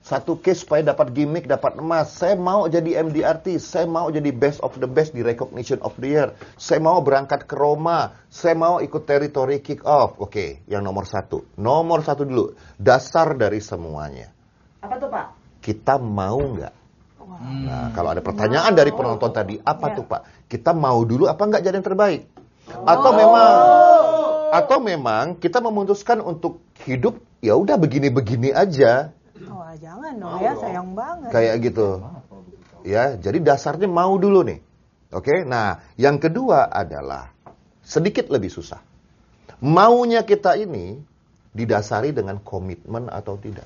satu 0.01 0.41
case 0.41 0.65
supaya 0.65 0.81
dapat 0.81 1.13
gimmick, 1.13 1.45
dapat 1.45 1.77
emas. 1.77 2.17
Saya 2.17 2.33
mau 2.33 2.65
jadi 2.65 3.05
MDRT, 3.05 3.61
saya 3.61 3.85
mau 3.85 4.09
jadi 4.09 4.33
best 4.33 4.57
of 4.65 4.73
the 4.81 4.89
best 4.89 5.13
di 5.13 5.21
recognition 5.21 5.77
of 5.85 5.93
the 6.01 6.09
year. 6.09 6.33
Saya 6.57 6.81
mau 6.81 6.97
berangkat 7.05 7.45
ke 7.45 7.53
Roma, 7.53 8.09
saya 8.25 8.57
mau 8.57 8.81
ikut 8.81 9.05
territory 9.05 9.61
kick 9.61 9.85
off. 9.85 10.17
Oke, 10.17 10.65
yang 10.65 10.81
nomor 10.81 11.05
satu. 11.05 11.45
Nomor 11.53 12.01
satu 12.01 12.25
dulu, 12.25 12.57
dasar 12.81 13.37
dari 13.37 13.61
semuanya. 13.61 14.33
Apa 14.81 14.97
tuh 14.97 15.09
Pak? 15.13 15.25
Kita 15.61 16.01
mau 16.01 16.41
nggak? 16.41 16.73
Nah, 17.41 17.93
kalau 17.93 18.09
ada 18.11 18.25
pertanyaan 18.25 18.73
dari 18.73 18.89
penonton 18.91 19.29
tadi, 19.29 19.61
apa 19.61 19.93
Ya. 19.93 19.95
tuh 20.01 20.05
Pak? 20.09 20.49
Kita 20.49 20.73
mau 20.73 20.97
dulu 21.05 21.29
apa 21.29 21.45
nggak 21.45 21.61
jadi 21.61 21.77
yang 21.77 21.85
terbaik? 21.85 22.25
Atau 22.89 23.11
memang 23.13 23.53
atau 24.51 24.77
memang 24.83 25.39
kita 25.39 25.63
memutuskan 25.63 26.19
untuk 26.19 26.59
hidup 26.83 27.17
ya 27.39 27.55
udah 27.55 27.79
begini-begini 27.79 28.51
aja 28.51 29.15
Oh, 29.41 29.65
jangan 29.79 30.13
dong 30.21 30.37
ya, 30.37 30.53
sayang 30.53 30.93
banget. 30.93 31.29
kayak 31.33 31.55
gitu. 31.65 32.03
Ya, 32.85 33.17
jadi 33.17 33.41
dasarnya 33.41 33.89
mau 33.89 34.13
dulu 34.21 34.45
nih. 34.45 34.61
Oke. 35.15 35.47
Nah, 35.47 35.81
yang 35.97 36.21
kedua 36.21 36.69
adalah 36.69 37.33
sedikit 37.81 38.29
lebih 38.29 38.53
susah. 38.53 38.77
Maunya 39.61 40.21
kita 40.21 40.57
ini 40.57 41.01
didasari 41.53 42.13
dengan 42.13 42.37
komitmen 42.41 43.09
atau 43.09 43.37
tidak. 43.37 43.65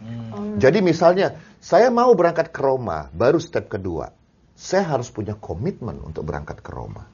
Hmm. 0.00 0.56
Jadi 0.56 0.80
misalnya, 0.80 1.36
saya 1.60 1.92
mau 1.92 2.12
berangkat 2.16 2.48
ke 2.48 2.60
Roma, 2.60 3.12
baru 3.12 3.36
step 3.36 3.68
kedua. 3.68 4.12
Saya 4.56 4.84
harus 4.96 5.08
punya 5.12 5.36
komitmen 5.36 6.00
untuk 6.00 6.24
berangkat 6.24 6.60
ke 6.64 6.70
Roma. 6.72 7.04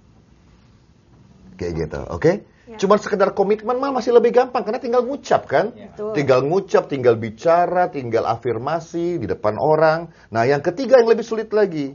Kayak 1.58 1.72
gitu, 1.86 2.00
oke? 2.10 2.32
Ya. 2.66 2.82
Cuman 2.82 2.98
sekedar 2.98 3.30
komitmen 3.30 3.78
mah 3.78 3.94
masih 3.94 4.10
lebih 4.10 4.34
gampang 4.34 4.66
karena 4.66 4.82
tinggal 4.82 5.06
ngucap 5.06 5.46
kan? 5.46 5.70
Ya. 5.70 5.94
Tinggal 5.94 6.42
ngucap, 6.42 6.90
tinggal 6.90 7.14
bicara, 7.14 7.86
tinggal 7.94 8.26
afirmasi 8.26 9.22
di 9.22 9.26
depan 9.30 9.54
orang. 9.54 10.10
Nah, 10.34 10.42
yang 10.50 10.58
ketiga 10.58 10.98
yang 10.98 11.06
lebih 11.06 11.22
sulit 11.22 11.54
lagi. 11.54 11.94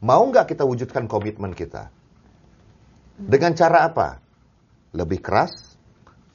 Mau 0.00 0.24
nggak 0.32 0.56
kita 0.56 0.64
wujudkan 0.64 1.04
komitmen 1.04 1.52
kita? 1.52 1.92
Dengan 3.20 3.52
cara 3.52 3.84
apa? 3.84 4.24
Lebih 4.96 5.20
keras, 5.20 5.52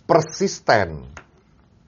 persisten, 0.06 1.10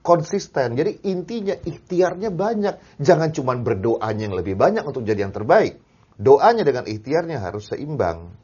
konsisten. 0.02 0.74
Jadi 0.74 1.06
intinya 1.06 1.54
ikhtiarnya 1.54 2.34
banyak. 2.34 2.98
Jangan 2.98 3.30
cuma 3.30 3.54
berdoanya 3.54 4.26
yang 4.26 4.34
lebih 4.34 4.58
banyak 4.58 4.82
untuk 4.82 5.06
jadi 5.06 5.30
yang 5.30 5.34
terbaik. 5.34 5.78
Doanya 6.18 6.66
dengan 6.66 6.90
ikhtiarnya 6.90 7.38
harus 7.38 7.70
seimbang. 7.70 8.34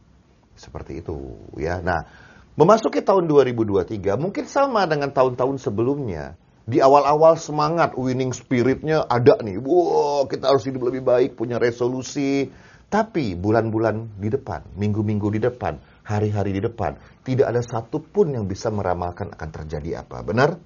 Seperti 0.54 1.02
itu 1.02 1.38
ya. 1.58 1.78
Nah, 1.78 2.27
memasuki 2.58 3.06
tahun 3.06 3.30
2023 3.30 4.18
mungkin 4.18 4.44
sama 4.50 4.82
dengan 4.90 5.14
tahun-tahun 5.14 5.62
sebelumnya. 5.62 6.34
Di 6.68 6.84
awal-awal 6.84 7.40
semangat, 7.40 7.96
winning 7.96 8.34
spiritnya 8.34 9.06
ada 9.08 9.40
nih. 9.40 9.56
Wow, 9.56 10.28
kita 10.28 10.52
harus 10.52 10.68
hidup 10.68 10.92
lebih 10.92 11.00
baik, 11.06 11.38
punya 11.38 11.56
resolusi. 11.56 12.50
Tapi 12.88 13.38
bulan-bulan 13.38 14.20
di 14.20 14.28
depan, 14.28 14.76
minggu-minggu 14.76 15.28
di 15.32 15.40
depan, 15.44 15.80
hari-hari 16.04 16.56
di 16.56 16.60
depan, 16.60 16.96
tidak 17.24 17.52
ada 17.52 17.60
satupun 17.60 18.36
yang 18.36 18.44
bisa 18.44 18.68
meramalkan 18.68 19.32
akan 19.32 19.48
terjadi 19.48 20.04
apa. 20.04 20.20
Benar? 20.24 20.56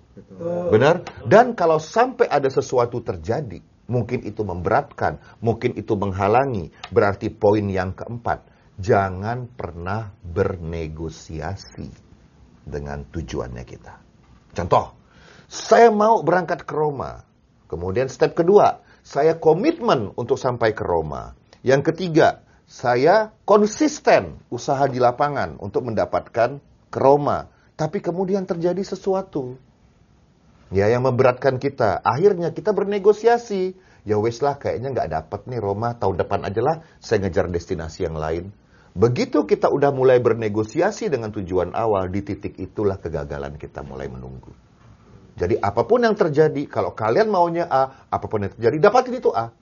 Benar? 0.70 1.07
Dan 1.26 1.55
kalau 1.55 1.78
sampai 1.83 2.31
ada 2.31 2.46
sesuatu 2.46 3.02
terjadi, 3.02 3.59
mungkin 3.90 4.22
itu 4.22 4.42
memberatkan, 4.46 5.18
mungkin 5.42 5.74
itu 5.74 5.98
menghalangi, 5.98 6.70
berarti 6.94 7.31
poin 7.31 7.66
yang 7.66 7.90
keempat, 7.90 8.46
jangan 8.83 9.47
pernah 9.47 10.11
bernegosiasi 10.27 11.87
dengan 12.66 13.07
tujuannya 13.07 13.62
kita. 13.62 13.95
Contoh, 14.59 14.99
saya 15.47 15.95
mau 15.95 16.27
berangkat 16.27 16.66
ke 16.66 16.75
Roma. 16.75 17.23
Kemudian 17.71 18.11
step 18.11 18.35
kedua, 18.35 18.83
saya 19.07 19.38
komitmen 19.38 20.11
untuk 20.18 20.37
sampai 20.37 20.75
ke 20.75 20.83
Roma. 20.83 21.38
Yang 21.62 21.95
ketiga, 21.95 22.42
saya 22.66 23.31
konsisten 23.47 24.42
usaha 24.51 24.83
di 24.90 24.99
lapangan 24.99 25.62
untuk 25.62 25.87
mendapatkan 25.87 26.59
ke 26.90 26.99
Roma. 26.99 27.49
Tapi 27.79 28.03
kemudian 28.03 28.45
terjadi 28.45 28.83
sesuatu. 28.83 29.57
Ya, 30.73 30.90
yang 30.90 31.07
memberatkan 31.07 31.62
kita. 31.62 32.03
Akhirnya 32.03 32.51
kita 32.51 32.75
bernegosiasi. 32.75 33.77
Ya 34.03 34.18
wes 34.18 34.42
lah, 34.42 34.59
kayaknya 34.59 34.90
nggak 34.90 35.11
dapat 35.14 35.40
nih 35.47 35.62
Roma. 35.62 35.95
Tahun 35.95 36.18
depan 36.18 36.42
aja 36.42 36.61
lah, 36.61 36.77
saya 36.99 37.23
ngejar 37.23 37.47
destinasi 37.49 38.09
yang 38.09 38.18
lain. 38.18 38.51
Begitu 38.92 39.48
kita 39.48 39.72
udah 39.72 39.88
mulai 39.88 40.20
bernegosiasi 40.20 41.09
dengan 41.09 41.33
tujuan 41.33 41.72
awal, 41.72 42.12
di 42.12 42.20
titik 42.20 42.61
itulah 42.61 43.00
kegagalan 43.00 43.57
kita 43.57 43.81
mulai 43.81 44.09
menunggu. 44.12 44.52
Jadi 45.33 45.57
apa 45.57 45.88
pun 45.88 46.05
yang 46.05 46.12
terjadi, 46.12 46.68
kalau 46.68 46.92
kalian 46.92 47.33
maunya 47.33 47.64
A, 47.64 48.05
apa 48.12 48.26
pun 48.28 48.44
yang 48.44 48.52
terjadi, 48.52 48.76
dapatin 48.85 49.16
itu 49.16 49.33
A. 49.33 49.57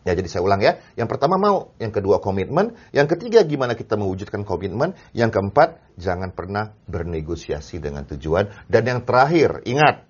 Ya, 0.00 0.16
jadi 0.16 0.32
saya 0.32 0.40
ulang 0.40 0.64
ya. 0.64 0.80
Yang 0.96 1.12
pertama 1.12 1.36
mau, 1.36 1.76
yang 1.76 1.92
kedua 1.92 2.24
komitmen, 2.24 2.72
yang 2.96 3.04
ketiga 3.04 3.44
gimana 3.44 3.76
kita 3.76 4.00
mewujudkan 4.00 4.48
komitmen, 4.48 4.96
yang 5.12 5.28
keempat 5.28 5.76
jangan 6.00 6.32
pernah 6.32 6.72
bernegosiasi 6.88 7.84
dengan 7.84 8.08
tujuan, 8.08 8.48
dan 8.72 8.82
yang 8.88 9.04
terakhir 9.04 9.60
ingat, 9.68 10.08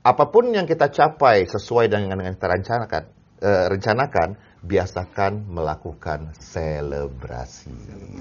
apa 0.00 0.24
pun 0.32 0.56
yang 0.56 0.64
kita 0.64 0.88
capai 0.88 1.44
sesuai 1.44 1.92
dengan 1.92 2.16
yang 2.16 2.32
kita 2.32 2.48
rencanakan, 2.48 3.02
eh, 3.44 3.64
rencanakan, 3.76 4.28
biasakan 4.66 5.46
melakukan 5.46 6.34
selebrasi. 6.42 7.70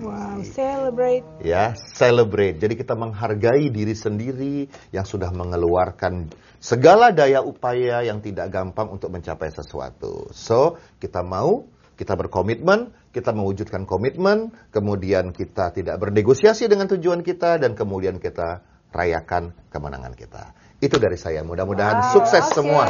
Wow, 0.06 0.46
celebrate. 0.46 1.26
Ya, 1.42 1.74
celebrate. 1.98 2.62
Jadi 2.62 2.78
kita 2.78 2.94
menghargai 2.94 3.74
diri 3.74 3.98
sendiri 3.98 4.70
yang 4.94 5.04
sudah 5.04 5.34
mengeluarkan 5.34 6.30
segala 6.62 7.10
daya 7.10 7.42
upaya 7.42 8.06
yang 8.06 8.22
tidak 8.22 8.54
gampang 8.54 8.94
untuk 8.94 9.10
mencapai 9.10 9.50
sesuatu. 9.50 10.30
So, 10.38 10.78
kita 11.02 11.26
mau, 11.26 11.66
kita 11.98 12.14
berkomitmen, 12.14 12.94
kita 13.10 13.34
mewujudkan 13.34 13.90
komitmen, 13.90 14.54
kemudian 14.70 15.34
kita 15.34 15.74
tidak 15.74 15.98
bernegosiasi 15.98 16.70
dengan 16.70 16.86
tujuan 16.94 17.26
kita, 17.26 17.58
dan 17.58 17.74
kemudian 17.74 18.22
kita 18.22 18.62
rayakan 18.94 19.52
kemenangan 19.74 20.14
kita. 20.14 20.54
Itu 20.78 21.02
dari 21.02 21.18
saya. 21.18 21.42
Mudah-mudahan 21.42 22.06
Wow, 22.06 22.14
sukses 22.22 22.46
oke. 22.52 22.56
semua. 22.56 22.86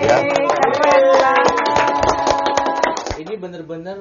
Ya. 0.00 1.39
Ini 3.20 3.36
benar-benar 3.36 4.00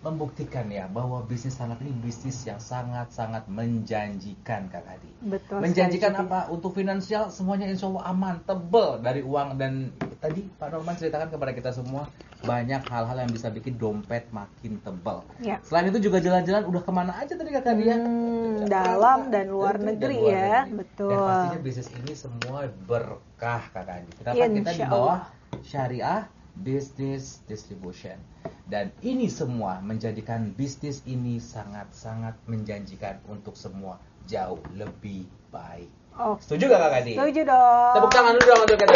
membuktikan 0.00 0.64
ya 0.72 0.88
bahwa 0.88 1.20
bisnis 1.28 1.60
anak 1.60 1.84
ini 1.84 1.92
bisnis 2.00 2.40
yang 2.48 2.56
sangat-sangat 2.56 3.44
menjanjikan 3.52 4.72
Kak 4.72 4.82
Adi. 4.88 5.12
Betul. 5.28 5.60
Menjanjikan 5.60 6.16
sekali, 6.16 6.24
apa? 6.24 6.40
Untuk 6.48 6.72
finansial 6.72 7.28
semuanya 7.28 7.68
insya 7.68 7.92
Allah 7.92 8.08
aman, 8.08 8.40
tebel 8.48 8.96
dari 9.04 9.20
uang 9.20 9.60
dan 9.60 9.92
tadi 10.24 10.48
Pak 10.56 10.72
Norman 10.72 10.96
ceritakan 10.96 11.28
kepada 11.28 11.52
kita 11.52 11.70
semua 11.76 12.08
banyak 12.40 12.80
hal-hal 12.88 13.16
yang 13.20 13.28
bisa 13.28 13.52
bikin 13.52 13.76
dompet 13.76 14.24
makin 14.32 14.80
tebel. 14.80 15.20
Ya. 15.44 15.60
Selain 15.60 15.92
itu 15.92 16.00
juga 16.00 16.24
jalan-jalan 16.24 16.64
udah 16.64 16.82
ke 16.82 16.92
mana 16.96 17.12
aja 17.20 17.36
tadi 17.36 17.52
Kak 17.52 17.68
Adi 17.68 17.84
ya? 17.84 17.96
Hmm, 18.00 18.64
dalam 18.72 19.28
dan 19.28 19.52
luar 19.52 19.76
Dan 19.76 19.94
negeri 19.94 20.16
luar 20.16 20.32
ya, 20.32 20.56
negeri. 20.64 20.80
betul. 20.80 21.12
Dan 21.12 21.28
pastinya 21.28 21.60
bisnis 21.60 21.88
ini 21.92 22.12
semua 22.16 22.58
berkah 22.88 23.62
Kak 23.68 23.84
Adi. 23.84 24.10
Kenapa 24.16 24.44
kita 24.48 24.70
di 24.74 24.84
bawah 24.88 25.18
syariah 25.60 26.39
business 26.58 27.42
distribution. 27.46 28.18
Dan 28.66 28.94
ini 29.02 29.26
semua 29.26 29.82
menjadikan 29.82 30.54
bisnis 30.54 31.02
ini 31.06 31.38
sangat-sangat 31.38 32.38
menjanjikan 32.46 33.18
untuk 33.26 33.58
semua 33.58 33.98
jauh 34.26 34.62
lebih 34.74 35.26
baik. 35.50 35.90
Oh, 36.18 36.36
Setuju 36.42 36.68
gak 36.68 36.80
Kak 36.84 37.00
Adi? 37.00 37.12
setuju 37.16 37.40
dong. 37.48 37.92
Tepuk 37.96 38.10
tangan 38.12 38.32
dulu 38.36 38.46
dong 38.46 38.60
untuk 38.66 38.78
Kak. 38.78 38.88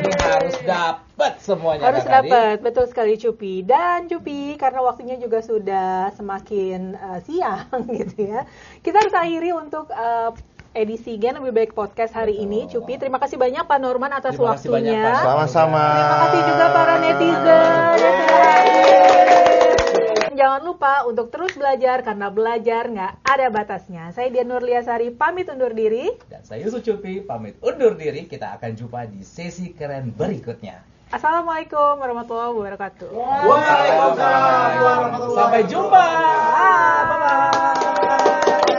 Ini 0.00 0.12
harus 0.16 0.56
dapat 0.64 1.32
semuanya 1.42 1.82
Harus 1.92 2.04
dapat, 2.06 2.56
betul 2.64 2.84
sekali 2.88 3.20
Cupi. 3.20 3.60
Dan 3.66 4.08
Cupi, 4.08 4.56
karena 4.56 4.80
waktunya 4.80 5.20
juga 5.20 5.44
sudah 5.44 6.14
semakin 6.16 6.96
uh, 6.96 7.18
siang 7.20 7.68
gitu 8.00 8.16
ya. 8.32 8.46
Kita 8.80 9.02
harus 9.04 9.12
akhiri 9.12 9.50
untuk 9.52 9.90
uh, 9.92 10.32
edisi 10.70 11.18
Gen 11.18 11.34
Lebih 11.42 11.52
Baik 11.54 11.72
Podcast 11.74 12.14
hari 12.14 12.38
ini. 12.38 12.70
Cupi, 12.70 12.94
terima 12.98 13.18
kasih 13.18 13.36
banyak 13.36 13.66
Pak 13.66 13.78
Norman 13.82 14.12
atas 14.14 14.38
Terima 14.38 14.54
kasih 14.54 14.70
banyak, 14.70 14.94
waktunya. 14.94 15.26
Sama-sama. 15.26 15.84
Terima 15.90 16.18
kasih 16.22 16.40
juga 16.46 16.66
para 16.70 16.94
netizen. 17.02 17.98
Jangan 20.40 20.62
lupa 20.64 21.04
untuk 21.04 21.28
terus 21.28 21.52
belajar 21.52 22.00
karena 22.00 22.32
belajar 22.32 22.88
nggak 22.88 23.12
ada 23.28 23.46
batasnya. 23.52 24.08
Saya 24.16 24.32
Dian 24.32 24.48
Nurliasari 24.48 25.12
pamit 25.12 25.52
undur 25.52 25.76
diri. 25.76 26.16
Dan 26.32 26.40
saya 26.48 26.64
Yusuf 26.64 26.80
Cupi 26.80 27.20
pamit 27.20 27.60
undur 27.60 27.92
diri. 27.92 28.24
Kita 28.24 28.56
akan 28.56 28.72
jumpa 28.72 29.04
di 29.10 29.20
sesi 29.20 29.76
keren 29.76 30.16
berikutnya. 30.16 30.80
Assalamualaikum 31.10 31.98
warahmatullahi 31.98 32.54
wabarakatuh. 32.56 33.10
Waalaikumsalam 33.12 34.72
warahmatullahi 34.78 34.78
wabarakatuh. 34.80 35.34
Sampai 35.36 35.62
jumpa. 35.66 36.04
Bye. 36.54 37.02
Bye-bye. 37.10 38.69